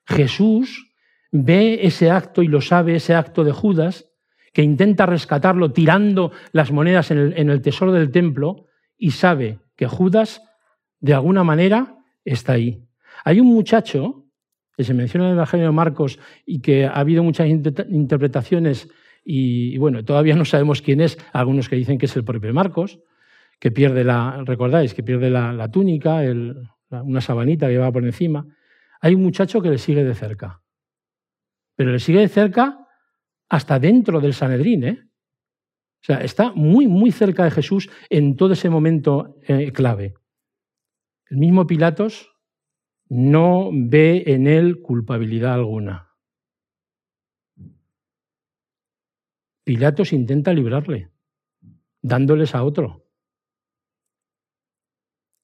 Jesús 0.05 0.93
ve 1.31 1.79
ese 1.85 2.11
acto 2.11 2.43
y 2.43 2.47
lo 2.47 2.61
sabe, 2.61 2.95
ese 2.95 3.15
acto 3.15 3.43
de 3.43 3.51
Judas, 3.51 4.05
que 4.53 4.61
intenta 4.61 5.05
rescatarlo 5.05 5.71
tirando 5.71 6.31
las 6.51 6.71
monedas 6.71 7.09
en 7.11 7.49
el, 7.49 7.61
tesoro 7.61 7.91
del 7.91 8.11
templo 8.11 8.67
y 8.97 9.11
sabe 9.11 9.59
que 9.75 9.87
Judas, 9.87 10.43
de 10.99 11.15
alguna 11.15 11.43
manera, 11.43 11.97
está 12.23 12.53
ahí. 12.53 12.85
Hay 13.25 13.39
un 13.39 13.47
muchacho 13.47 14.25
que 14.77 14.83
se 14.83 14.93
menciona 14.93 15.25
en 15.25 15.31
el 15.31 15.37
Evangelio 15.37 15.65
de 15.65 15.71
Marcos 15.71 16.19
y 16.45 16.61
que 16.61 16.85
ha 16.85 16.91
habido 16.91 17.23
muchas 17.23 17.47
interpretaciones 17.47 18.89
y, 19.25 19.77
bueno, 19.77 20.03
todavía 20.03 20.35
no 20.35 20.45
sabemos 20.45 20.81
quién 20.81 21.01
es, 21.01 21.17
algunos 21.31 21.69
que 21.69 21.75
dicen 21.75 21.97
que 21.97 22.05
es 22.05 22.15
el 22.15 22.23
propio 22.23 22.53
Marcos, 22.53 22.99
que 23.59 23.71
pierde 23.71 24.03
la, 24.03 24.43
recordáis, 24.45 24.93
que 24.93 25.03
pierde 25.03 25.29
la, 25.29 25.69
túnica, 25.71 26.21
una 26.89 27.21
sabanita 27.21 27.67
que 27.67 27.77
va 27.77 27.91
por 27.91 28.03
encima. 28.03 28.45
Hay 29.03 29.15
un 29.15 29.21
muchacho 29.21 29.61
que 29.61 29.69
le 29.69 29.77
sigue 29.77 30.01
de 30.05 30.15
cerca, 30.15 30.63
pero 31.75 31.91
le 31.91 31.99
sigue 31.99 32.21
de 32.21 32.29
cerca 32.29 32.87
hasta 33.49 33.77
dentro 33.77 34.21
del 34.21 34.33
Sanedrín, 34.33 34.85
¿eh? 34.85 35.09
O 36.01 36.05
sea, 36.05 36.21
está 36.21 36.53
muy, 36.53 36.87
muy 36.87 37.11
cerca 37.11 37.43
de 37.43 37.51
Jesús 37.51 37.89
en 38.09 38.37
todo 38.37 38.53
ese 38.53 38.69
momento 38.69 39.35
eh, 39.41 39.73
clave. 39.73 40.13
El 41.25 41.35
mismo 41.35 41.67
Pilatos 41.67 42.33
no 43.09 43.71
ve 43.73 44.23
en 44.25 44.47
él 44.47 44.81
culpabilidad 44.81 45.55
alguna. 45.55 46.15
Pilatos 49.65 50.13
intenta 50.13 50.53
librarle, 50.53 51.11
dándoles 52.01 52.55
a 52.55 52.63
otro. 52.63 53.05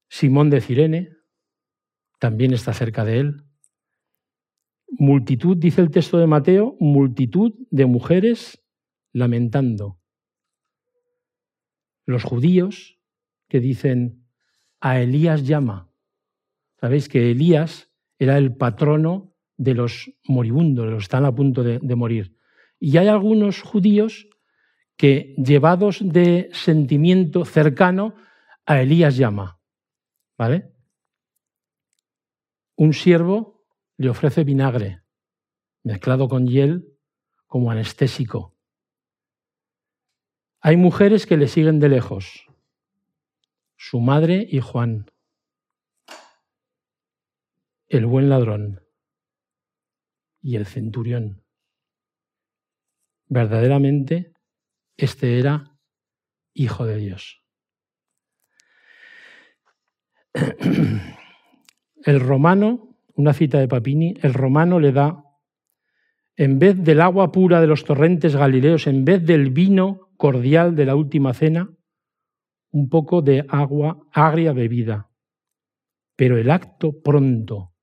Simón 0.07 0.49
de 0.49 0.61
Cirene 0.61 1.17
también 2.19 2.53
está 2.53 2.71
cerca 2.71 3.03
de 3.03 3.19
él. 3.19 3.48
Multitud, 4.91 5.57
dice 5.57 5.81
el 5.81 5.91
texto 5.91 6.17
de 6.17 6.27
Mateo, 6.27 6.75
multitud 6.79 7.53
de 7.69 7.85
mujeres 7.85 8.63
lamentando. 9.13 9.99
Los 12.05 12.23
judíos 12.23 12.99
que 13.47 13.59
dicen, 13.59 14.25
a 14.79 14.99
Elías 14.99 15.45
llama. 15.45 15.91
Sabéis 16.79 17.09
que 17.09 17.31
Elías 17.31 17.91
era 18.17 18.37
el 18.37 18.55
patrono 18.55 19.35
de 19.57 19.73
los 19.73 20.11
moribundos, 20.25 20.85
los 20.85 20.95
que 20.95 21.03
están 21.03 21.25
a 21.25 21.35
punto 21.35 21.63
de 21.63 21.95
morir. 21.95 22.35
Y 22.79 22.97
hay 22.97 23.07
algunos 23.07 23.61
judíos 23.61 24.29
que, 24.99 25.33
llevados 25.37 25.99
de 26.03 26.49
sentimiento 26.51 27.45
cercano, 27.45 28.15
a 28.65 28.81
Elías 28.81 29.15
llama. 29.15 29.59
¿Vale? 30.37 30.73
Un 32.75 32.93
siervo 32.93 33.58
le 33.99 34.09
ofrece 34.09 34.45
vinagre 34.45 35.03
mezclado 35.83 36.29
con 36.29 36.47
hiel 36.47 36.97
como 37.47 37.69
anestésico. 37.69 38.55
Hay 40.61 40.77
mujeres 40.77 41.25
que 41.25 41.35
le 41.35 41.49
siguen 41.49 41.79
de 41.81 41.89
lejos, 41.89 42.47
su 43.75 43.99
madre 43.99 44.47
y 44.49 44.61
Juan, 44.61 45.11
el 47.89 48.05
buen 48.05 48.29
ladrón 48.29 48.81
y 50.41 50.55
el 50.55 50.65
centurión 50.65 51.43
verdaderamente 53.27 54.33
este 54.95 55.39
era 55.39 55.77
hijo 56.53 56.85
de 56.85 56.95
Dios. 56.95 57.43
El 62.05 62.21
romano, 62.21 62.88
una 63.19 63.33
cita 63.33 63.59
de 63.59 63.67
Papini, 63.67 64.13
el 64.21 64.33
romano 64.33 64.79
le 64.79 64.93
da, 64.93 65.25
en 66.37 66.57
vez 66.57 66.81
del 66.81 67.01
agua 67.01 67.33
pura 67.33 67.59
de 67.59 67.67
los 67.67 67.83
torrentes 67.83 68.33
galileos, 68.33 68.87
en 68.87 69.03
vez 69.03 69.25
del 69.25 69.49
vino 69.49 70.09
cordial 70.15 70.73
de 70.73 70.85
la 70.85 70.95
última 70.95 71.33
cena, 71.33 71.69
un 72.71 72.87
poco 72.87 73.21
de 73.21 73.45
agua 73.49 74.07
agria 74.13 74.53
bebida. 74.53 75.11
Pero 76.15 76.37
el 76.37 76.49
acto 76.49 77.01
pronto 77.01 77.73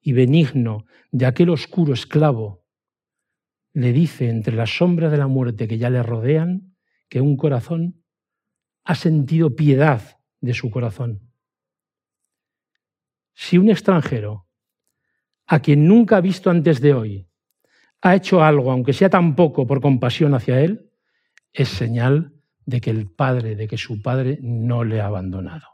y 0.00 0.14
benigno 0.14 0.86
de 1.12 1.26
aquel 1.26 1.50
oscuro 1.50 1.92
esclavo 1.92 2.64
le 3.74 3.92
dice 3.92 4.30
entre 4.30 4.56
las 4.56 4.78
sombras 4.78 5.12
de 5.12 5.18
la 5.18 5.26
muerte 5.26 5.68
que 5.68 5.76
ya 5.76 5.90
le 5.90 6.02
rodean 6.02 6.74
que 7.10 7.20
un 7.20 7.36
corazón 7.36 8.02
ha 8.82 8.94
sentido 8.94 9.54
piedad 9.56 10.22
de 10.40 10.54
su 10.54 10.70
corazón. 10.70 11.30
Si 13.34 13.58
un 13.58 13.68
extranjero, 13.68 14.45
a 15.46 15.60
quien 15.60 15.86
nunca 15.86 16.16
ha 16.16 16.20
visto 16.20 16.50
antes 16.50 16.80
de 16.80 16.94
hoy, 16.94 17.28
ha 18.02 18.14
hecho 18.14 18.42
algo, 18.42 18.70
aunque 18.70 18.92
sea 18.92 19.10
tan 19.10 19.34
poco, 19.34 19.66
por 19.66 19.80
compasión 19.80 20.34
hacia 20.34 20.60
él, 20.60 20.90
es 21.52 21.68
señal 21.68 22.34
de 22.64 22.80
que 22.80 22.90
el 22.90 23.10
padre, 23.10 23.56
de 23.56 23.68
que 23.68 23.78
su 23.78 24.02
padre 24.02 24.38
no 24.42 24.84
le 24.84 25.00
ha 25.00 25.06
abandonado. 25.06 25.66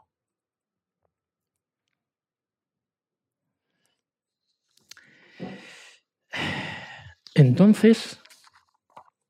Entonces, 7.35 8.21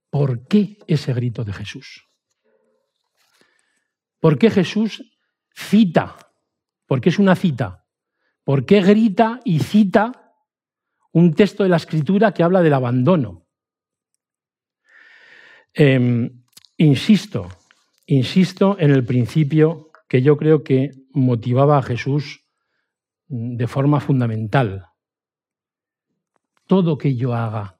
¿por 0.10 0.46
qué 0.48 0.78
ese 0.88 1.14
grito 1.14 1.46
de 1.46 1.54
Jesús? 1.54 2.10
¿Por 4.20 4.38
qué 4.38 4.50
Jesús 4.50 5.18
cita? 5.54 6.18
Porque 6.86 7.10
es 7.10 7.20
una 7.20 7.36
cita. 7.36 7.86
¿Por 8.44 8.66
qué 8.66 8.82
grita 8.82 9.40
y 9.46 9.60
cita 9.60 10.23
un 11.13 11.34
texto 11.34 11.63
de 11.63 11.70
la 11.70 11.77
Escritura 11.77 12.34
que 12.34 12.43
habla 12.43 12.62
del 12.62 12.74
abandono? 12.74 13.46
Em, 15.74 16.43
insisto, 16.77 17.50
insisto 18.05 18.77
en 18.79 18.91
el 18.91 19.03
principio 19.05 19.91
que 20.08 20.22
yo 20.22 20.38
creo 20.38 20.63
que 20.63 20.91
motivaba 21.13 21.77
a 21.77 21.84
Jesús 21.84 22.46
de 23.27 23.67
forma 23.67 24.00
fundamental. 24.00 24.88
Todo 26.67 26.98
que 26.98 27.15
yo 27.15 27.34
haga, 27.34 27.79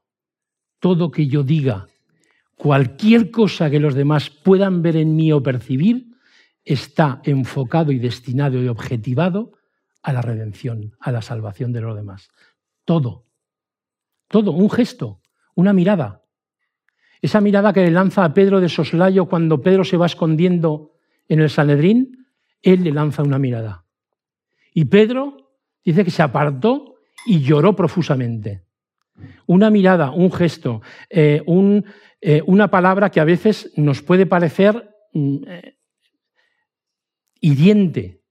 todo 0.80 1.12
que 1.12 1.28
yo 1.28 1.44
diga, 1.44 1.88
cualquier 2.56 3.30
cosa 3.30 3.70
que 3.70 3.80
los 3.80 3.94
demás 3.94 4.30
puedan 4.30 4.82
ver 4.82 4.98
en 4.98 5.16
mí 5.16 5.32
o 5.32 5.44
percibir, 5.44 6.08
está 6.66 7.22
enfocado 7.24 7.92
y 7.92 8.00
destinado 8.00 8.62
y 8.62 8.68
objetivado 8.68 9.52
a 10.02 10.14
la 10.14 10.22
redención, 10.22 10.96
a 11.00 11.12
la 11.12 11.22
salvación 11.22 11.72
de 11.72 11.82
los 11.82 11.96
demás. 11.96 12.30
Todo. 12.86 13.26
Todo, 14.28 14.52
un 14.52 14.70
gesto, 14.70 15.22
una 15.56 15.74
mirada. 15.74 16.24
Esa 17.22 17.40
mirada 17.40 17.72
que 17.72 17.82
le 17.82 17.92
lanza 17.92 18.26
a 18.26 18.34
Pedro 18.34 18.60
de 18.60 18.70
soslayo 18.70 19.28
cuando 19.28 19.62
Pedro 19.62 19.84
se 19.84 19.98
va 19.98 20.08
escondiendo 20.08 20.92
en 21.28 21.40
el 21.40 21.50
Sanedrín, 21.50 22.28
él 22.62 22.84
le 22.84 22.92
lanza 22.92 23.24
una 23.24 23.40
mirada. 23.40 23.86
Y 24.74 24.86
Pedro 24.86 25.52
dice 25.84 26.04
que 26.04 26.12
se 26.12 26.22
apartó 26.22 26.96
y 27.26 27.42
lloró 27.42 27.76
profusamente. 27.76 28.66
Una 29.46 29.70
mirada, 29.70 30.12
un 30.12 30.32
gesto, 30.32 30.82
eh, 31.10 31.44
eh, 32.22 32.42
una 32.46 32.72
palabra 32.72 33.10
que 33.12 33.20
a 33.20 33.26
veces 33.26 33.72
nos 33.78 34.02
puede 34.02 34.26
parecer 34.26 34.96
mm, 35.14 35.38
eh, 35.48 35.78
hiriente. 37.40 38.22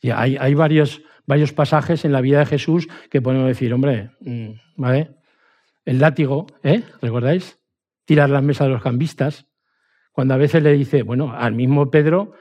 Y 0.00 0.10
hay, 0.10 0.36
hay 0.36 0.54
varios, 0.54 1.02
varios, 1.26 1.52
pasajes 1.52 2.04
en 2.04 2.12
la 2.12 2.20
vida 2.20 2.40
de 2.40 2.46
Jesús 2.46 2.88
que 3.10 3.22
podemos 3.22 3.46
decir, 3.46 3.72
hombre, 3.72 4.10
mm, 4.20 4.50
¿vale? 4.76 5.16
El 5.84 5.98
látigo, 5.98 6.46
¿eh? 6.62 6.82
¿Recordáis? 7.00 7.58
Tirar 8.04 8.30
las 8.30 8.42
mesas 8.42 8.66
de 8.66 8.74
los 8.74 8.82
cambistas. 8.82 9.46
Cuando 10.12 10.34
a 10.34 10.36
veces 10.36 10.62
le 10.62 10.72
dice, 10.72 11.02
bueno, 11.02 11.32
al 11.32 11.54
mismo 11.54 11.90
Pedro 11.90 12.32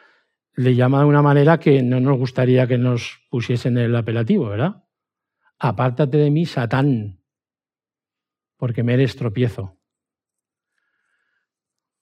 le 0.55 0.75
llama 0.75 1.00
de 1.00 1.05
una 1.05 1.21
manera 1.21 1.59
que 1.59 1.81
no 1.81 2.00
nos 2.00 2.17
gustaría 2.17 2.67
que 2.67 2.77
nos 2.77 3.21
pusiesen 3.29 3.77
el 3.77 3.95
apelativo, 3.95 4.50
¿verdad? 4.50 4.83
Apártate 5.57 6.17
de 6.17 6.31
mí, 6.31 6.45
Satán, 6.45 7.21
porque 8.57 8.83
me 8.83 8.93
eres 8.93 9.15
tropiezo. 9.15 9.77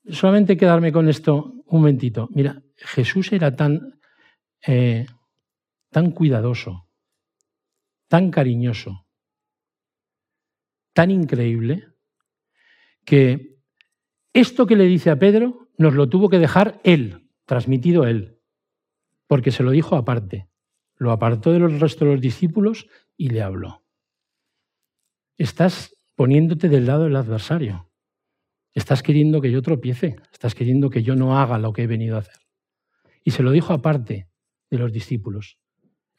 Solamente 0.10 0.58
quedarme 0.58 0.92
con 0.92 1.08
esto 1.08 1.54
un 1.66 1.82
momentito. 1.82 2.30
Mira, 2.32 2.64
Jesús 2.78 3.32
era 3.32 3.56
tan, 3.56 4.00
eh, 4.66 5.06
tan 5.92 6.12
cuidadoso, 6.12 6.90
tan 8.08 8.32
cariñoso, 8.32 9.08
tan 10.94 11.12
increíble, 11.12 11.88
que 13.06 13.60
esto 14.34 14.66
que 14.66 14.76
le 14.76 14.86
dice 14.86 15.10
a 15.10 15.18
Pedro 15.18 15.70
nos 15.78 15.94
lo 15.94 16.10
tuvo 16.10 16.30
que 16.30 16.40
dejar 16.40 16.80
él, 16.84 17.30
transmitido 17.46 18.06
él, 18.06 18.40
porque 19.28 19.52
se 19.52 19.64
lo 19.64 19.72
dijo 19.72 19.96
aparte. 19.96 20.50
Lo 20.96 21.12
apartó 21.12 21.52
de 21.52 21.60
los 21.60 21.80
restos 21.80 22.08
de 22.08 22.14
los 22.14 22.22
discípulos 22.22 22.88
y 23.16 23.30
le 23.30 23.42
habló. 23.42 23.86
Estás 25.38 25.96
poniéndote 26.16 26.68
del 26.68 26.86
lado 26.86 27.06
del 27.06 27.16
adversario. 27.16 27.90
Estás 28.74 29.02
queriendo 29.02 29.40
que 29.40 29.52
yo 29.52 29.62
tropiece, 29.62 30.18
estás 30.32 30.54
queriendo 30.54 30.90
que 30.90 31.02
yo 31.02 31.16
no 31.16 31.40
haga 31.40 31.58
lo 31.58 31.72
que 31.72 31.84
he 31.84 31.88
venido 31.88 32.18
a 32.18 32.20
hacer. 32.20 32.42
Y 33.24 33.32
se 33.32 33.44
lo 33.44 33.52
dijo 33.52 33.74
aparte 33.74 34.30
de 34.70 34.78
los 34.78 34.92
discípulos. 34.92 35.58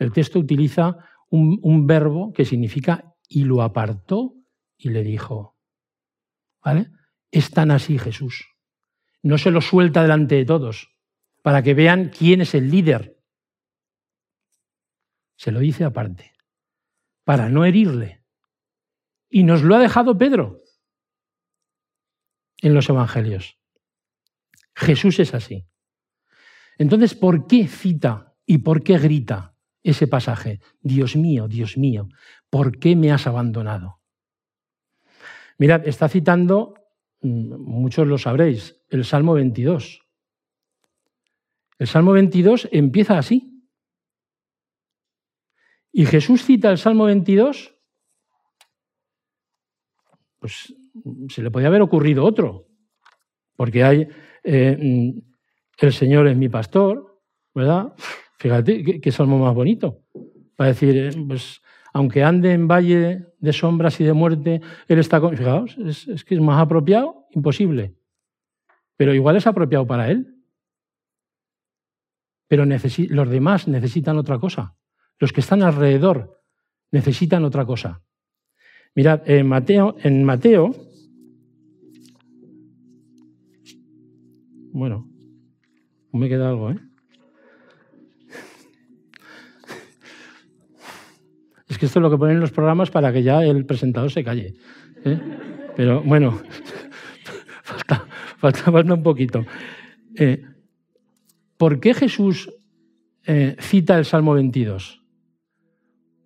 El 0.01 0.13
texto 0.13 0.39
utiliza 0.39 0.97
un, 1.29 1.87
verbo 1.87 2.33
que 2.33 2.47
significa 2.47 3.15
y 3.29 3.45
lo 3.45 3.61
apartó 3.61 4.35
y 4.79 4.89
le 4.89 5.05
dijo. 5.05 5.59
¿Vale? 6.65 6.91
Es 7.31 7.51
tan 7.51 7.71
así 7.71 7.99
Jesús. 7.99 8.49
No 9.23 9.37
se 9.37 9.51
lo 9.51 9.61
suelta 9.61 10.01
delante 10.01 10.37
de 10.37 10.47
todos 10.47 10.97
para 11.43 11.63
que 11.63 11.75
vean 11.75 12.09
quién 12.09 12.41
es 12.41 12.55
el 12.55 12.71
líder. 12.71 13.19
Se 15.37 15.53
lo 15.53 15.61
dice 15.61 15.85
aparte, 15.85 16.33
para 17.25 17.51
no 17.51 17.67
herirle. 17.67 18.25
Y 19.29 19.45
nos 19.45 19.63
lo 19.63 19.77
ha 19.77 19.79
dejado 19.79 20.17
Pedro 20.17 20.63
en 22.63 22.73
los 22.73 22.89
evangelios. 22.89 23.59
Jesús 24.75 25.19
es 25.19 25.35
así. 25.35 25.67
Entonces, 26.79 27.15
¿por 27.15 27.47
qué 27.47 27.69
cita 27.69 28.35
y 28.47 28.59
por 28.59 28.83
qué 28.83 28.97
grita 28.97 29.50
ese 29.83 30.07
pasaje? 30.07 30.61
Dios 30.81 31.17
mío, 31.17 31.49
Dios 31.49 31.77
mío, 31.77 32.09
¿por 32.51 32.79
qué 32.79 32.97
me 32.97 33.13
has 33.13 33.27
abandonado? 33.27 34.01
Mirad, 35.59 35.87
está 35.87 36.09
citando, 36.09 36.75
mm, 37.21 37.57
muchos 37.57 38.07
lo 38.07 38.19
sabréis, 38.19 38.83
el 38.89 39.05
Salmo 39.05 39.35
22. 39.35 40.07
El 41.79 41.87
Salmo 41.87 42.13
22 42.13 42.69
empieza 42.73 43.19
así. 43.19 43.67
Y 45.93 46.07
Jesús 46.07 46.45
cita 46.45 46.71
el 46.71 46.79
Salmo 46.79 47.05
22, 47.05 47.77
pues 50.39 50.75
se 51.29 51.43
le 51.43 51.51
podía 51.51 51.69
haber 51.69 51.83
ocurrido 51.83 52.25
otro, 52.25 52.69
porque 53.57 53.85
hay, 53.85 54.09
eh, 54.45 54.77
mm, 54.79 55.19
el 55.79 55.93
Señor 55.93 56.27
es 56.29 56.37
mi 56.37 56.49
pastor, 56.49 57.21
¿verdad? 57.55 57.95
Fíjate 58.41 59.01
qué, 59.03 59.13
salmo 59.13 59.39
más 59.39 59.55
bonito, 59.55 60.03
para 60.57 60.69
decir, 60.69 60.97
eh, 60.97 61.11
pues 61.29 61.61
aunque 61.93 62.25
ande 62.25 62.53
en 62.53 62.67
valle 62.67 63.27
de 63.39 63.53
sombras 63.53 64.01
y 64.01 64.05
de 64.05 64.15
muerte, 64.15 64.63
Él 64.89 64.99
está 64.99 65.21
con... 65.21 65.37
Fijaos, 65.37 65.77
es, 65.77 66.25
que 66.25 66.37
es 66.37 66.41
más 66.41 66.59
apropiado, 66.59 67.27
imposible, 67.33 67.95
pero 68.97 69.13
igual 69.13 69.37
es 69.37 69.47
apropiado 69.47 69.87
para 69.87 70.11
Él. 70.11 70.35
Pero 72.49 72.65
los 72.65 73.31
demás 73.31 73.69
necesitan 73.69 74.17
otra 74.17 74.39
cosa. 74.39 74.75
Los 75.19 75.33
que 75.33 75.41
están 75.41 75.63
alrededor 75.63 76.43
necesitan 76.91 77.45
otra 77.45 77.67
cosa. 77.67 78.03
Mirad, 78.95 79.23
en 79.29 79.47
Mateo, 79.47 79.97
en 80.03 80.25
Mateo 80.25 80.75
Bueno, 84.73 85.09
me 86.13 86.29
queda 86.29 86.49
algo, 86.49 86.71
¿eh? 86.71 86.79
Es 91.70 91.70
que 91.81 91.87
esto 91.87 91.99
es 91.99 92.03
lo 92.03 92.11
que 92.11 92.19
ponen 92.19 92.41
los 92.41 92.51
programas 92.51 92.91
para 92.91 93.11
que 93.11 93.23
ya 93.23 93.43
el 93.43 93.65
presentador 93.65 94.13
se 94.13 94.23
calle. 94.23 94.53
¿eh? 95.03 95.19
Pero 95.75 96.03
bueno, 96.03 96.43
falta, 97.63 98.07
falta, 98.37 98.93
un 98.93 99.03
poquito. 99.03 99.47
Eh, 100.15 100.45
¿Por 101.57 101.81
qué 101.81 101.95
Jesús 101.95 102.53
eh, 103.25 103.57
cita 103.59 103.99
el 103.99 104.05
Salmo 104.05 104.35
22? 104.35 105.03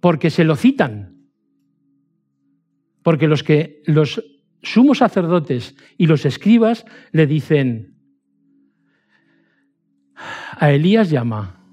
Porque 0.00 0.28
se 0.30 0.42
lo 0.42 0.56
citan. 0.56 1.28
Porque 3.04 3.28
los 3.28 3.44
que 3.44 3.80
los 3.86 4.24
sumos 4.60 4.98
sacerdotes 4.98 5.76
y 5.96 6.08
los 6.08 6.26
escribas 6.26 6.84
le 7.12 7.28
dicen, 7.28 7.94
a 10.58 10.72
Elías 10.72 11.10
llama. 11.10 11.64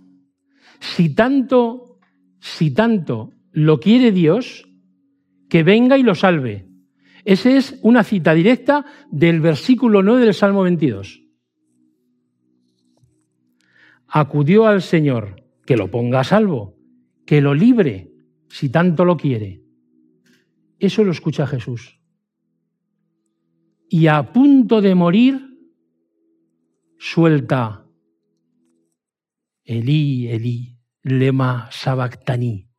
Si 0.79 1.15
tanto, 1.15 1.99
si 2.39 2.71
tanto 2.75 3.33
lo 3.51 3.79
quiere 3.79 4.11
Dios, 4.11 4.67
que 5.49 5.63
venga 5.63 5.97
y 5.97 6.03
lo 6.03 6.15
salve. 6.15 6.67
Esa 7.25 7.51
es 7.51 7.79
una 7.83 8.03
cita 8.03 8.33
directa 8.33 8.85
del 9.11 9.41
versículo 9.41 10.01
9 10.01 10.25
del 10.25 10.33
Salmo 10.33 10.63
22. 10.63 11.21
Acudió 14.07 14.67
al 14.67 14.81
Señor, 14.81 15.43
que 15.65 15.77
lo 15.77 15.91
ponga 15.91 16.21
a 16.21 16.23
salvo, 16.23 16.75
que 17.25 17.41
lo 17.41 17.53
libre, 17.53 18.11
si 18.49 18.69
tanto 18.69 19.05
lo 19.05 19.17
quiere. 19.17 19.61
Eso 20.79 21.03
lo 21.03 21.11
escucha 21.11 21.45
Jesús. 21.45 21.99
Y 23.87 24.07
a 24.07 24.31
punto 24.31 24.81
de 24.81 24.95
morir, 24.95 25.59
suelta 26.97 27.85
Elí, 29.63 30.27
Elí, 30.27 30.77
lema 31.03 31.69
sabactaní. 31.71 32.70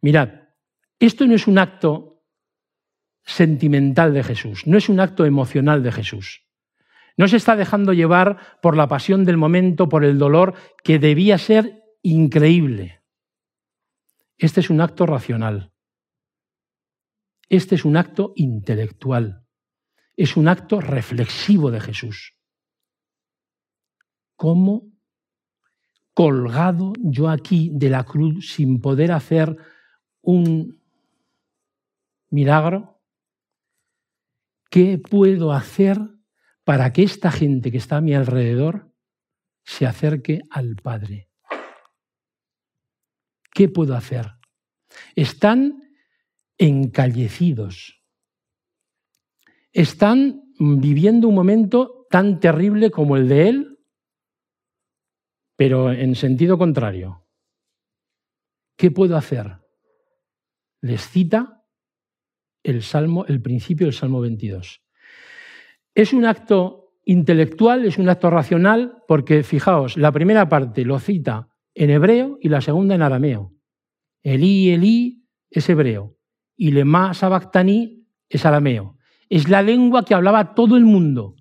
Mirad, 0.00 0.48
esto 0.98 1.26
no 1.26 1.34
es 1.34 1.46
un 1.46 1.58
acto 1.58 2.24
sentimental 3.24 4.14
de 4.14 4.22
Jesús, 4.22 4.66
no 4.66 4.78
es 4.78 4.88
un 4.88 5.00
acto 5.00 5.24
emocional 5.24 5.82
de 5.82 5.92
Jesús. 5.92 6.46
No 7.16 7.28
se 7.28 7.36
está 7.36 7.54
dejando 7.56 7.92
llevar 7.92 8.60
por 8.62 8.76
la 8.76 8.88
pasión 8.88 9.24
del 9.24 9.36
momento, 9.36 9.88
por 9.88 10.04
el 10.04 10.18
dolor, 10.18 10.54
que 10.82 10.98
debía 10.98 11.36
ser 11.38 11.82
increíble. 12.02 13.02
Este 14.38 14.60
es 14.60 14.70
un 14.70 14.80
acto 14.80 15.04
racional. 15.04 15.72
Este 17.50 17.74
es 17.74 17.84
un 17.84 17.96
acto 17.96 18.32
intelectual. 18.36 19.44
Es 20.16 20.36
un 20.36 20.48
acto 20.48 20.80
reflexivo 20.80 21.70
de 21.70 21.80
Jesús. 21.80 22.34
cómo 24.40 24.90
colgado 26.14 26.94
yo 26.98 27.28
aquí 27.28 27.70
de 27.74 27.90
la 27.90 28.04
cruz 28.04 28.54
sin 28.54 28.80
poder 28.80 29.12
hacer 29.12 29.54
un 30.22 30.80
milagro, 32.30 33.00
¿qué 34.70 34.98
puedo 34.98 35.52
hacer 35.52 35.98
para 36.64 36.92
que 36.92 37.02
esta 37.02 37.30
gente 37.30 37.70
que 37.70 37.78
está 37.78 37.96
a 37.96 38.00
mi 38.00 38.14
alrededor 38.14 38.92
se 39.64 39.86
acerque 39.86 40.40
al 40.50 40.76
Padre? 40.76 41.28
¿Qué 43.52 43.68
puedo 43.68 43.96
hacer? 43.96 44.26
Están 45.14 45.82
encallecidos. 46.56 48.00
Están 49.72 50.42
viviendo 50.58 51.28
un 51.28 51.34
momento 51.34 52.06
tan 52.10 52.40
terrible 52.40 52.90
como 52.90 53.16
el 53.16 53.28
de 53.28 53.48
él, 53.48 53.78
pero 55.56 55.92
en 55.92 56.14
sentido 56.14 56.58
contrario. 56.58 57.26
¿Qué 58.76 58.90
puedo 58.90 59.16
hacer? 59.16 59.59
Les 60.80 61.00
cita 61.08 61.64
el 62.62 62.82
Salmo, 62.82 63.24
el 63.26 63.40
principio 63.40 63.86
del 63.86 63.94
Salmo 63.94 64.20
22. 64.20 64.82
Es 65.94 66.12
un 66.12 66.24
acto 66.24 66.94
intelectual, 67.04 67.84
es 67.84 67.98
un 67.98 68.08
acto 68.08 68.30
racional, 68.30 69.02
porque 69.08 69.42
fijaos, 69.42 69.96
la 69.96 70.12
primera 70.12 70.48
parte 70.48 70.84
lo 70.84 70.98
cita 70.98 71.48
en 71.74 71.90
hebreo 71.90 72.38
y 72.40 72.48
la 72.48 72.60
segunda 72.60 72.94
en 72.94 73.02
arameo. 73.02 73.54
Elí, 74.22 74.70
Elí 74.70 75.26
es 75.50 75.68
hebreo 75.68 76.16
y 76.56 76.72
Lema 76.72 77.14
Sabactani 77.14 78.06
es 78.28 78.44
arameo. 78.44 78.96
Es 79.28 79.48
la 79.48 79.62
lengua 79.62 80.04
que 80.04 80.14
hablaba 80.14 80.54
todo 80.54 80.76
el 80.76 80.84
mundo, 80.84 81.36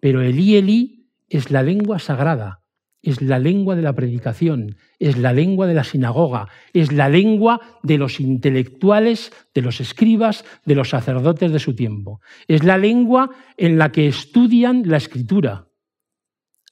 pero 0.00 0.20
Elí, 0.20 0.56
Elí 0.56 1.10
es 1.28 1.50
la 1.50 1.62
lengua 1.62 1.98
sagrada, 1.98 2.62
es 3.02 3.22
la 3.22 3.38
lengua 3.38 3.76
de 3.76 3.82
la 3.82 3.94
predicación, 3.94 4.76
es 4.98 5.16
la 5.16 5.32
lengua 5.32 5.66
de 5.66 5.74
la 5.74 5.84
sinagoga, 5.84 6.48
es 6.72 6.92
la 6.92 7.08
lengua 7.08 7.60
de 7.82 7.98
los 7.98 8.18
intelectuales, 8.20 9.32
de 9.54 9.62
los 9.62 9.80
escribas, 9.80 10.44
de 10.64 10.74
los 10.74 10.90
sacerdotes 10.90 11.52
de 11.52 11.58
su 11.58 11.74
tiempo. 11.74 12.20
Es 12.48 12.64
la 12.64 12.78
lengua 12.78 13.30
en 13.56 13.78
la 13.78 13.92
que 13.92 14.08
estudian 14.08 14.82
la 14.86 14.96
escritura. 14.96 15.68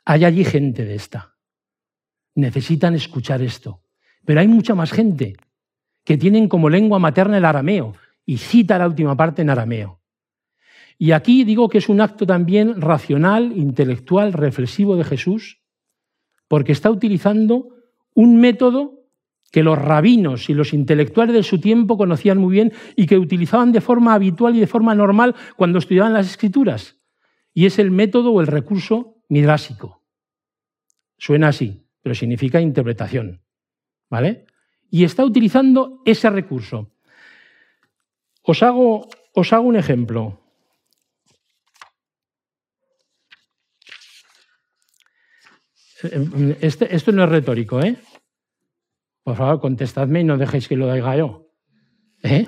Hay 0.05 0.25
allí 0.25 0.45
gente 0.45 0.85
de 0.85 0.95
esta 0.97 1.35
necesitan 2.35 2.95
escuchar 2.95 3.43
esto. 3.43 3.83
Pero 4.25 4.41
hay 4.41 4.49
mucha 4.49 4.75
más 4.75 4.93
gente 4.93 5.35
que 6.05 6.17
tienen 6.17 6.49
como 6.49 6.69
lengua 6.69 6.99
materna 6.99 7.39
el 7.39 7.45
arameo 7.45 7.95
y 8.27 8.39
cita 8.39 8.79
la 8.79 8.87
última 8.87 9.17
parte 9.17 9.43
en 9.43 9.51
arameo. 9.51 10.01
Y 10.99 11.13
aquí 11.13 11.45
digo 11.45 11.69
que 11.69 11.79
es 11.79 11.89
un 11.89 12.01
acto 12.01 12.27
también 12.27 12.81
racional, 12.81 13.53
intelectual, 13.57 14.33
reflexivo 14.33 14.97
de 14.97 15.05
Jesús, 15.05 15.61
porque 16.55 16.71
está 16.71 16.89
utilizando 16.89 17.71
un 18.15 18.37
método 18.37 19.09
que 19.51 19.65
los 19.65 19.77
rabinos 19.77 20.49
y 20.49 20.55
los 20.55 20.73
intelectuales 20.73 21.35
de 21.35 21.43
su 21.43 21.61
tiempo 21.61 21.99
conocían 21.99 22.39
muy 22.39 22.53
bien 22.53 22.73
y 22.95 23.09
que 23.09 23.19
utilizaban 23.19 23.73
de 23.73 23.81
forma 23.81 24.15
habitual 24.15 24.55
y 24.55 24.61
de 24.61 24.69
forma 24.69 24.95
normal 24.95 25.35
cuando 25.57 25.81
estudiaban 25.81 26.13
las 26.13 26.31
escrituras. 26.31 27.01
Y 27.53 27.67
es 27.67 27.81
el 27.81 27.91
método 27.91 28.31
o 28.31 28.41
el 28.41 28.47
recurso 28.47 29.17
midrásico. 29.29 30.01
Suena 31.19 31.49
así 31.49 31.81
pero 32.05 32.15
significa 32.15 32.61
interpretación. 32.61 33.43
¿Vale? 34.09 34.47
Y 34.93 35.03
está 35.03 35.25
utilizando 35.25 36.03
ese 36.05 36.31
recurso. 36.31 36.93
Os 38.43 38.63
hago, 38.63 39.09
os 39.33 39.53
hago 39.53 39.67
un 39.67 39.75
ejemplo. 39.75 40.44
Este, 46.61 46.95
esto 46.95 47.13
no 47.13 47.25
es 47.25 47.31
retórico, 47.31 47.81
¿eh? 47.81 47.97
Por 49.23 49.37
favor, 49.37 49.61
contestadme 49.61 50.21
y 50.21 50.25
no 50.25 50.37
dejéis 50.37 50.69
que 50.69 50.77
lo 50.77 50.93
diga 50.93 51.17
yo. 51.17 51.49
¿Eh? 52.23 52.47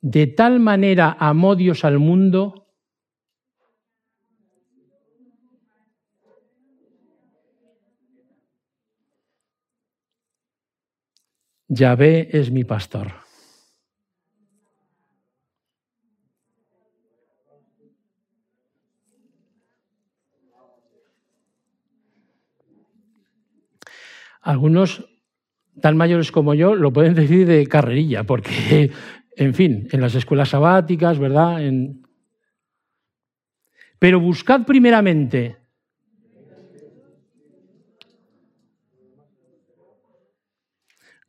De 0.00 0.26
tal 0.26 0.60
manera 0.60 1.16
amó 1.18 1.54
Dios 1.54 1.84
al 1.84 1.98
mundo 1.98 2.60
Yahvé 11.68 12.28
es 12.36 12.50
mi 12.50 12.64
pastor. 12.64 13.19
Algunos 24.40 25.06
tan 25.80 25.96
mayores 25.96 26.32
como 26.32 26.54
yo 26.54 26.74
lo 26.74 26.92
pueden 26.92 27.14
decir 27.14 27.46
de 27.46 27.66
carrerilla, 27.66 28.24
porque, 28.24 28.90
en 29.36 29.54
fin, 29.54 29.88
en 29.92 30.00
las 30.00 30.14
escuelas 30.14 30.50
sabáticas, 30.50 31.18
¿verdad? 31.18 31.60
Pero 33.98 34.20
buscad 34.20 34.64
primeramente 34.64 35.60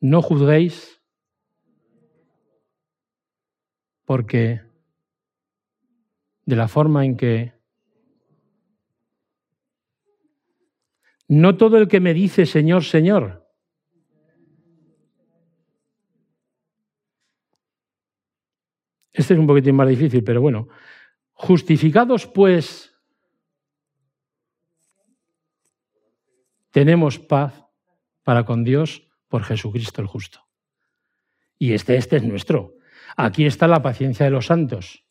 No 0.02 0.24
juzguéis 0.24 1.00
porque 4.04 4.62
de 6.44 6.56
la 6.56 6.68
forma 6.68 7.06
en 7.06 7.16
que 7.16 7.54
no 11.32 11.56
todo 11.56 11.78
el 11.78 11.88
que 11.88 12.02
me 12.02 12.14
dice 12.14 12.46
Señor, 12.46 12.84
Señor, 12.84 13.48
este 19.14 19.34
es 19.34 19.40
un 19.40 19.48
poquitín 19.48 19.78
más 19.78 19.88
difícil, 19.88 20.26
pero 20.26 20.42
bueno, 20.42 20.68
justificados 21.32 22.28
pues, 22.28 22.94
tenemos 26.70 27.18
paz 27.18 27.66
para 28.24 28.44
con 28.44 28.66
Dios 28.66 29.08
por 29.30 29.44
Jesucristo 29.44 30.02
el 30.02 30.08
justo. 30.08 30.46
Y 31.58 31.72
este, 31.72 31.96
este 31.96 32.18
es 32.18 32.24
nuestro. 32.24 32.76
Aquí 33.16 33.46
está 33.46 33.70
la 33.70 33.82
paciencia 33.82 34.26
de 34.26 34.32
los 34.32 34.48
santos. 34.48 35.06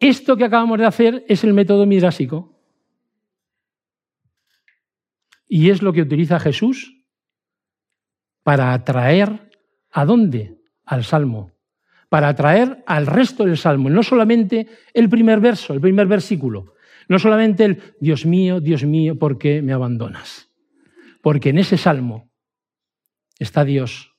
Esto 0.00 0.36
que 0.36 0.44
acabamos 0.44 0.78
de 0.78 0.86
hacer 0.86 1.24
es 1.28 1.44
el 1.44 1.54
método 1.54 1.86
midrásico. 1.86 2.58
Y 5.46 5.70
es 5.70 5.82
lo 5.82 5.92
que 5.92 6.02
utiliza 6.02 6.40
Jesús 6.40 7.04
para 8.42 8.72
atraer 8.72 9.52
a 9.90 10.04
dónde? 10.04 10.56
Al 10.84 11.04
Salmo 11.04 11.52
para 12.10 12.28
atraer 12.28 12.82
al 12.86 13.06
resto 13.06 13.44
del 13.44 13.56
salmo, 13.56 13.88
no 13.88 14.02
solamente 14.02 14.66
el 14.92 15.08
primer 15.08 15.40
verso, 15.40 15.72
el 15.72 15.80
primer 15.80 16.08
versículo, 16.08 16.74
no 17.08 17.18
solamente 17.18 17.64
el 17.64 17.82
Dios 18.00 18.26
mío, 18.26 18.60
Dios 18.60 18.84
mío, 18.84 19.16
¿por 19.16 19.38
qué 19.38 19.62
me 19.62 19.72
abandonas? 19.72 20.50
Porque 21.22 21.50
en 21.50 21.58
ese 21.58 21.78
salmo 21.78 22.28
está 23.38 23.64
Dios 23.64 24.16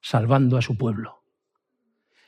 salvando 0.00 0.58
a 0.58 0.62
su 0.62 0.76
pueblo. 0.76 1.22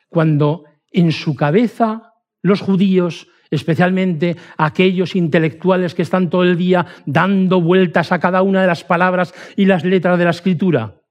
Cuando 0.08 0.64
en 0.92 1.10
su 1.10 1.34
cabeza 1.34 2.14
los 2.42 2.60
judíos, 2.60 3.28
especialmente 3.50 4.36
aquellos 4.56 5.16
intelectuales 5.16 5.94
que 5.94 6.02
están 6.02 6.30
todo 6.30 6.44
el 6.44 6.56
día 6.56 6.86
dando 7.06 7.60
vueltas 7.60 8.12
a 8.12 8.20
cada 8.20 8.42
una 8.42 8.60
de 8.60 8.66
las 8.66 8.84
palabras 8.84 9.34
y 9.56 9.66
las 9.66 9.84
letras 9.84 10.18
de 10.18 10.24
la 10.24 10.30
escritura, 10.30 11.02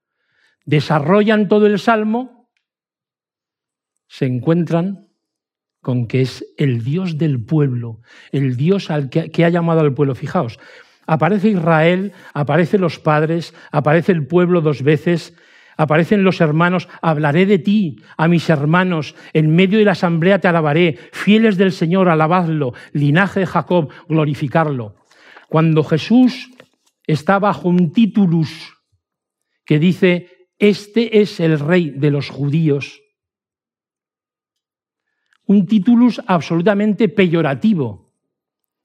desarrollan 0.65 1.47
todo 1.47 1.67
el 1.67 1.79
salmo, 1.79 2.49
se 4.07 4.25
encuentran 4.25 5.07
con 5.81 6.07
que 6.07 6.21
es 6.21 6.43
el 6.57 6.83
Dios 6.83 7.19
del 7.19 7.43
pueblo, 7.45 8.01
el 8.31 8.57
Dios 8.57 8.89
al 8.89 9.09
que, 9.09 9.45
ha 9.45 9.49
llamado 9.49 9.81
al 9.81 9.93
pueblo. 9.93 10.15
Fijaos, 10.15 10.59
aparece 11.05 11.49
Israel, 11.49 12.11
aparecen 12.33 12.81
los 12.81 12.97
padres, 12.97 13.53
aparece 13.71 14.11
el 14.11 14.25
pueblo 14.25 14.61
dos 14.61 14.81
veces, 14.81 15.35
aparecen 15.77 16.23
los 16.23 16.41
hermanos, 16.41 16.87
hablaré 17.01 17.45
de 17.45 17.59
ti 17.59 17.97
a 18.17 18.27
mis 18.27 18.49
hermanos, 18.49 19.15
en 19.33 19.55
medio 19.55 19.79
de 19.79 19.85
la 19.85 19.91
asamblea 19.91 20.39
te 20.39 20.47
alabaré, 20.47 20.97
fieles 21.11 21.57
del 21.57 21.71
Señor, 21.71 22.09
alabadlo, 22.09 22.73
linaje 22.93 23.41
de 23.41 23.45
Jacob, 23.45 23.89
glorificarlo. 24.07 24.95
Cuando 25.49 25.83
Jesús 25.83 26.49
está 27.05 27.39
bajo 27.39 27.69
un 27.69 27.91
titulus 27.91 28.73
que 29.65 29.79
dice, 29.79 30.29
este 30.59 31.21
es 31.21 31.39
el 31.39 31.59
rey 31.59 31.89
de 31.89 32.11
los 32.11 32.29
judíos, 32.29 33.01
un 35.47 35.67
titulus 35.67 36.21
absolutamente 36.25 37.07
peyorativo, 37.09 38.11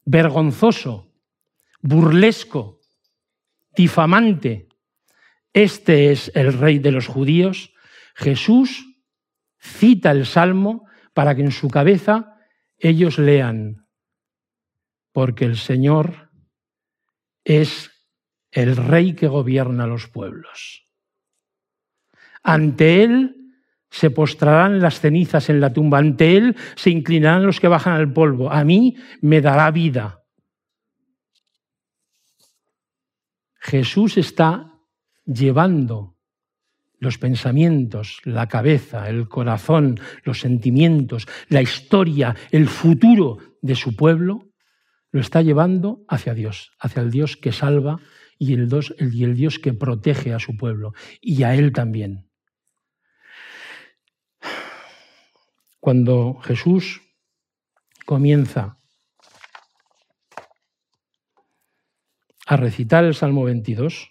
vergonzoso, 0.05 1.11
burlesco, 1.81 2.81
difamante. 3.75 4.69
Este 5.53 6.13
es 6.13 6.31
el 6.35 6.53
rey 6.53 6.79
de 6.79 6.93
los 6.93 7.07
judíos, 7.07 7.73
Jesús 8.15 8.87
cita 9.59 10.11
el 10.11 10.27
Salmo 10.27 10.87
para 11.15 11.35
que 11.35 11.43
en 11.43 11.53
su 11.53 11.69
cabeza 11.69 12.37
ellos 12.79 13.19
lean, 13.19 13.87
porque 15.13 15.45
el 15.45 15.57
Señor 15.57 16.31
es 17.45 17.91
el 18.51 18.77
rey 18.77 19.15
que 19.15 19.29
gobierna 19.29 19.87
los 19.87 20.09
pueblos. 20.09 20.89
Ante 22.43 23.03
Él 23.03 23.37
se 23.91 24.11
postrarán 24.11 24.81
las 24.81 25.01
cenizas 25.01 25.51
en 25.51 25.61
la 25.61 25.73
tumba, 25.73 25.99
ante 25.99 26.37
Él 26.37 26.57
se 26.77 26.91
inclinarán 26.91 27.45
los 27.45 27.61
que 27.61 27.69
bajan 27.69 27.95
al 27.95 28.13
polvo, 28.13 28.51
a 28.51 28.65
mí 28.65 28.97
me 29.21 29.41
dará 29.41 29.71
vida. 29.71 30.25
Jesús 33.57 34.17
está 34.17 34.80
llevando 35.33 36.17
los 36.99 37.17
pensamientos, 37.19 38.21
la 38.25 38.47
cabeza, 38.49 39.09
el 39.09 39.29
corazón, 39.29 39.99
los 40.25 40.41
sentimientos, 40.41 41.27
la 41.49 41.63
historia, 41.63 42.37
el 42.51 42.69
futuro 42.69 43.39
de 43.63 43.75
su 43.75 43.97
pueblo, 43.97 44.51
lo 45.13 45.21
está 45.21 45.41
llevando 45.41 46.05
hacia 46.09 46.35
Dios, 46.35 46.73
hacia 46.79 47.03
el 47.03 47.11
Dios 47.11 47.37
que 47.37 47.53
salva 47.53 48.01
y 48.39 48.55
el, 48.55 48.69
Dios, 48.69 49.59
que 49.59 49.73
protege 49.73 50.33
a 50.35 50.39
su 50.39 50.57
pueblo 50.57 50.93
y 51.21 51.43
a 51.43 51.55
él 51.55 51.73
también. 51.73 52.29
Cuando 55.79 56.35
Jesús 56.43 57.03
comienza 58.05 58.79
a 62.47 62.57
recitar 62.57 63.05
el 63.05 63.15
Salmo 63.15 63.45
22, 63.45 64.11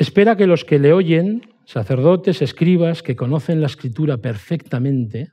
espera 0.00 0.34
que 0.34 0.46
los 0.46 0.64
que 0.64 0.78
le 0.78 0.94
oyen, 0.94 1.42
sacerdotes, 1.66 2.40
escribas, 2.40 3.02
que 3.02 3.16
conocen 3.16 3.60
la 3.60 3.66
escritura 3.66 4.16
perfectamente, 4.16 5.32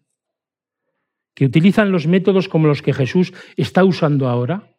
que 1.34 1.46
utilizan 1.46 1.92
los 1.92 2.06
métodos 2.06 2.50
como 2.50 2.68
los 2.68 2.82
que 2.82 2.94
Jesús 2.94 3.34
está 3.56 3.86
usando 3.86 4.28
ahora, 4.28 4.76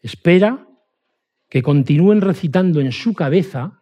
espera 0.00 0.66
que 1.50 1.62
continúen 1.62 2.22
recitando 2.22 2.80
en 2.80 2.90
su 2.90 3.12
cabeza, 3.12 3.80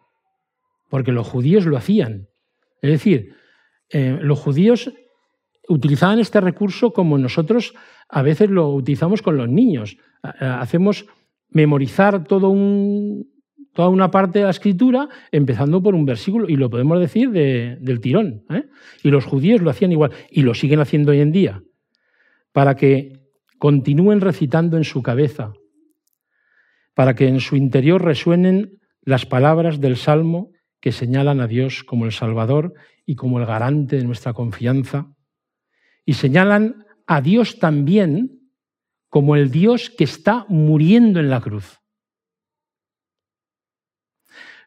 porque 0.89 1.13
los 1.13 1.25
judíos 1.25 1.65
lo 1.65 1.77
hacían. 1.77 2.27
Es 2.81 2.91
decir, 2.91 3.33
eh, 3.89 4.19
los 4.21 4.37
judíos 4.37 4.91
utilizaban 5.69 6.19
este 6.19 6.41
recurso 6.41 6.91
como 6.91 7.17
nosotros 7.17 7.73
a 8.09 8.21
veces 8.21 8.49
lo 8.49 8.67
utilizamos 8.67 9.21
con 9.21 9.37
los 9.37 9.47
niños. 9.47 9.95
Hacemos 10.21 11.05
memorizar 11.49 12.25
todo 12.25 12.49
un, 12.49 13.30
toda 13.73 13.89
una 13.89 14.11
parte 14.11 14.39
de 14.39 14.45
la 14.45 14.51
escritura 14.51 15.07
empezando 15.31 15.81
por 15.81 15.95
un 15.95 16.05
versículo, 16.05 16.49
y 16.49 16.55
lo 16.55 16.69
podemos 16.69 16.99
decir 16.99 17.29
del 17.31 17.99
tirón. 18.01 18.43
¿eh? 18.49 18.65
Y 19.03 19.09
los 19.09 19.25
judíos 19.25 19.61
lo 19.61 19.69
hacían 19.69 19.91
igual, 19.91 20.11
y 20.29 20.41
lo 20.41 20.53
siguen 20.53 20.79
haciendo 20.79 21.11
hoy 21.11 21.21
en 21.21 21.31
día, 21.31 21.63
para 22.51 22.75
que 22.75 23.21
continúen 23.57 24.21
recitando 24.21 24.77
en 24.77 24.83
su 24.83 25.01
cabeza, 25.01 25.53
para 26.93 27.15
que 27.15 27.27
en 27.27 27.39
su 27.39 27.55
interior 27.55 28.03
resuenen 28.03 28.79
las 29.01 29.25
palabras 29.25 29.79
del 29.79 29.97
Salmo 29.97 30.51
que 30.79 30.91
señalan 30.91 31.39
a 31.39 31.47
Dios 31.47 31.83
como 31.83 32.05
el 32.05 32.11
Salvador 32.11 32.73
y 33.05 33.15
como 33.15 33.39
el 33.39 33.45
garante 33.45 33.97
de 33.97 34.03
nuestra 34.03 34.33
confianza, 34.33 35.13
y 36.05 36.13
señalan 36.13 36.85
a 37.07 37.21
Dios 37.21 37.59
también 37.59 38.41
como 39.09 39.35
el 39.35 39.51
Dios 39.51 39.89
que 39.89 40.05
está 40.05 40.45
muriendo 40.47 41.19
en 41.19 41.29
la 41.29 41.41
cruz. 41.41 41.80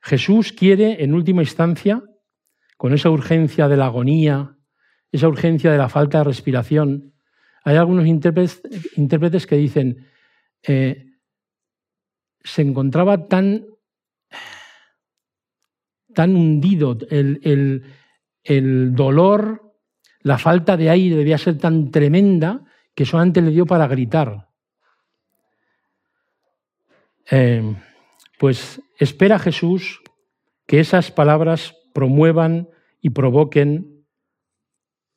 Jesús 0.04 0.52
quiere, 0.52 1.02
en 1.02 1.14
última 1.14 1.40
instancia, 1.40 2.02
con 2.76 2.92
esa 2.92 3.08
urgencia 3.08 3.68
de 3.68 3.78
la 3.78 3.86
agonía, 3.86 4.54
esa 5.10 5.28
urgencia 5.28 5.72
de 5.72 5.78
la 5.78 5.88
falta 5.88 6.18
de 6.18 6.24
respiración, 6.24 7.14
hay 7.64 7.76
algunos 7.76 8.06
intérpretes, 8.06 9.46
que 9.46 9.56
dicen, 9.56 10.06
eh, 10.62 11.06
se 12.42 12.60
encontraba 12.60 13.28
tan, 13.28 13.64
tan 16.12 16.36
hundido 16.36 16.98
el, 17.08 17.82
el 18.42 18.94
dolor, 18.94 19.74
la 20.20 20.36
falta 20.36 20.76
de 20.76 20.90
aire 20.90 21.16
debía 21.16 21.38
ser 21.38 21.56
tan 21.56 21.90
tremenda 21.90 22.62
que 22.94 23.06
solamente 23.06 23.40
le 23.40 23.52
dio 23.52 23.64
para 23.64 23.86
gritar. 23.86 24.50
Eh, 27.30 27.74
pues 28.44 28.83
espera 28.98 29.38
Jesús 29.38 30.02
que 30.66 30.78
esas 30.78 31.11
palabras 31.11 31.78
promuevan 31.94 32.68
y 33.00 33.09
provoquen 33.09 34.04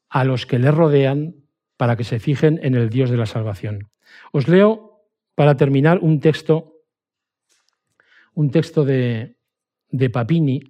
a 0.08 0.24
los 0.24 0.46
que 0.46 0.60
le 0.60 0.72
rodean 0.72 1.36
para 1.76 1.98
que 1.98 2.06
se 2.06 2.22
fijen 2.22 2.58
en 2.64 2.74
el 2.76 2.90
Dios 2.90 3.10
de 3.10 3.18
la 3.18 3.26
salvación. 3.26 3.90
Os 4.32 4.48
leo, 4.48 5.04
para 5.36 5.58
terminar, 5.58 6.00
un 6.02 6.22
texto, 6.22 6.86
un 8.34 8.50
texto 8.50 8.86
de, 8.86 9.36
de 9.90 10.10
Papini. 10.10 10.62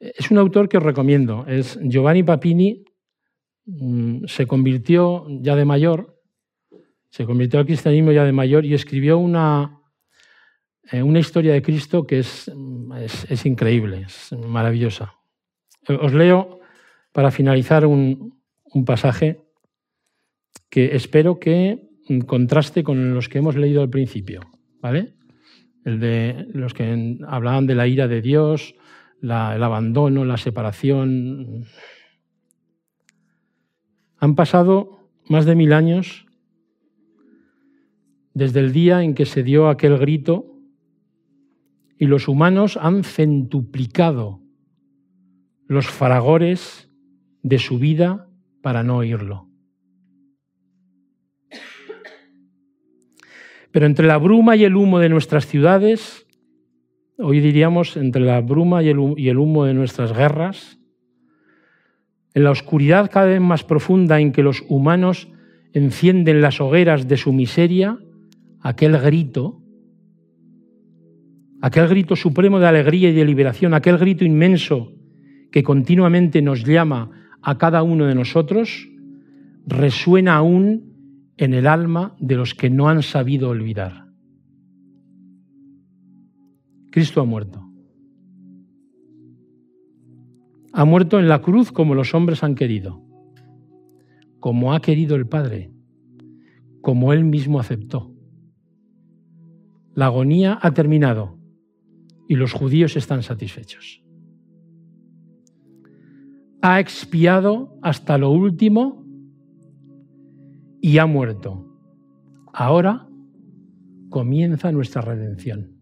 Es 0.00 0.30
un 0.30 0.36
autor 0.36 0.68
que 0.68 0.76
os 0.76 0.82
recomiendo. 0.82 1.46
Es 1.46 1.78
Giovanni 1.82 2.22
Papini. 2.24 2.84
Mm, 3.64 4.26
se 4.26 4.46
convirtió 4.46 5.24
ya 5.30 5.56
de 5.56 5.64
mayor 5.64 6.20
se 7.08 7.24
convirtió 7.24 7.58
al 7.58 7.66
cristianismo 7.66 8.12
ya 8.12 8.24
de 8.24 8.32
mayor 8.32 8.64
y 8.64 8.74
escribió 8.74 9.18
una, 9.18 9.79
una 10.92 11.20
historia 11.20 11.52
de 11.52 11.62
Cristo 11.62 12.06
que 12.06 12.18
es, 12.18 12.50
es, 13.28 13.46
increíble, 13.46 14.06
es 14.06 14.32
maravillosa. 14.32 15.14
Os 15.88 16.12
leo 16.12 16.60
para 17.12 17.30
finalizar 17.30 17.86
un, 17.86 18.40
un 18.64 18.84
pasaje 18.84 19.40
que 20.68 20.96
espero 20.96 21.38
que 21.38 21.88
contraste 22.26 22.82
con 22.82 23.14
los 23.14 23.28
que 23.28 23.38
hemos 23.38 23.56
leído 23.56 23.82
al 23.82 23.90
principio, 23.90 24.40
¿vale? 24.80 25.14
El 25.84 26.00
de 26.00 26.46
los 26.52 26.74
que 26.74 27.18
hablaban 27.26 27.66
de 27.66 27.74
la 27.74 27.86
ira 27.86 28.08
de 28.08 28.20
Dios, 28.20 28.74
el 29.22 29.30
abandono, 29.30 30.24
la 30.24 30.36
separación. 30.36 31.64
Han 34.18 34.34
pasado 34.34 35.08
más 35.28 35.46
de 35.46 35.54
mil 35.54 35.72
años 35.72 36.26
desde 38.34 38.60
el 38.60 38.72
día 38.72 39.02
en 39.02 39.14
que 39.14 39.26
se 39.26 39.42
dio 39.42 39.68
aquel 39.68 39.98
grito 39.98 40.59
y 42.00 42.06
los 42.06 42.28
humanos 42.28 42.78
han 42.80 43.04
centuplicado 43.04 44.40
los 45.68 45.86
fragores 45.86 46.90
de 47.42 47.58
su 47.58 47.78
vida 47.78 48.26
para 48.62 48.82
no 48.82 48.96
oírlo. 48.96 49.48
Pero 53.70 53.84
entre 53.84 54.06
la 54.06 54.16
bruma 54.16 54.56
y 54.56 54.64
el 54.64 54.76
humo 54.76 54.98
de 54.98 55.10
nuestras 55.10 55.46
ciudades, 55.46 56.26
hoy 57.18 57.40
diríamos 57.40 57.98
entre 57.98 58.22
la 58.22 58.40
bruma 58.40 58.82
y 58.82 58.88
el 58.88 59.38
humo 59.38 59.66
de 59.66 59.74
nuestras 59.74 60.14
guerras, 60.14 60.78
en 62.32 62.44
la 62.44 62.50
oscuridad 62.50 63.10
cada 63.10 63.26
vez 63.26 63.42
más 63.42 63.62
profunda 63.62 64.20
en 64.20 64.32
que 64.32 64.42
los 64.42 64.64
humanos 64.70 65.28
encienden 65.74 66.40
las 66.40 66.62
hogueras 66.62 67.08
de 67.08 67.18
su 67.18 67.34
miseria, 67.34 67.98
aquel 68.62 68.96
grito, 68.98 69.59
aquel 71.60 71.88
grito 71.88 72.16
supremo 72.16 72.58
de 72.58 72.66
alegría 72.66 73.10
y 73.10 73.12
de 73.12 73.24
liberación, 73.24 73.74
aquel 73.74 73.98
grito 73.98 74.24
inmenso 74.24 74.92
que 75.52 75.62
continuamente 75.62 76.42
nos 76.42 76.64
llama 76.64 77.10
a 77.42 77.58
cada 77.58 77.82
uno 77.82 78.06
de 78.06 78.14
nosotros, 78.14 78.88
resuena 79.66 80.36
aún 80.36 81.32
en 81.36 81.54
el 81.54 81.66
alma 81.66 82.14
de 82.18 82.36
los 82.36 82.54
que 82.54 82.70
no 82.70 82.88
han 82.88 83.02
sabido 83.02 83.48
olvidar. 83.48 84.06
Cristo 86.90 87.20
ha 87.20 87.24
muerto. 87.24 87.66
Ha 90.72 90.84
muerto 90.84 91.18
en 91.18 91.28
la 91.28 91.40
cruz 91.40 91.72
como 91.72 91.94
los 91.94 92.14
hombres 92.14 92.44
han 92.44 92.54
querido, 92.54 93.02
como 94.38 94.72
ha 94.72 94.80
querido 94.80 95.16
el 95.16 95.26
Padre, 95.26 95.72
como 96.80 97.12
Él 97.12 97.24
mismo 97.24 97.58
aceptó. 97.58 98.12
La 99.94 100.06
agonía 100.06 100.58
ha 100.62 100.72
terminado 100.72 101.39
y 102.30 102.36
los 102.36 102.52
judíos 102.52 102.94
están 102.94 103.24
satisfechos. 103.24 104.04
Ha 106.62 106.78
expiado 106.78 107.76
hasta 107.82 108.18
lo 108.18 108.30
último 108.30 109.04
y 110.80 110.98
ha 110.98 111.06
muerto. 111.06 111.66
Ahora 112.52 113.08
comienza 114.10 114.70
nuestra 114.70 115.02
redención. 115.02 115.79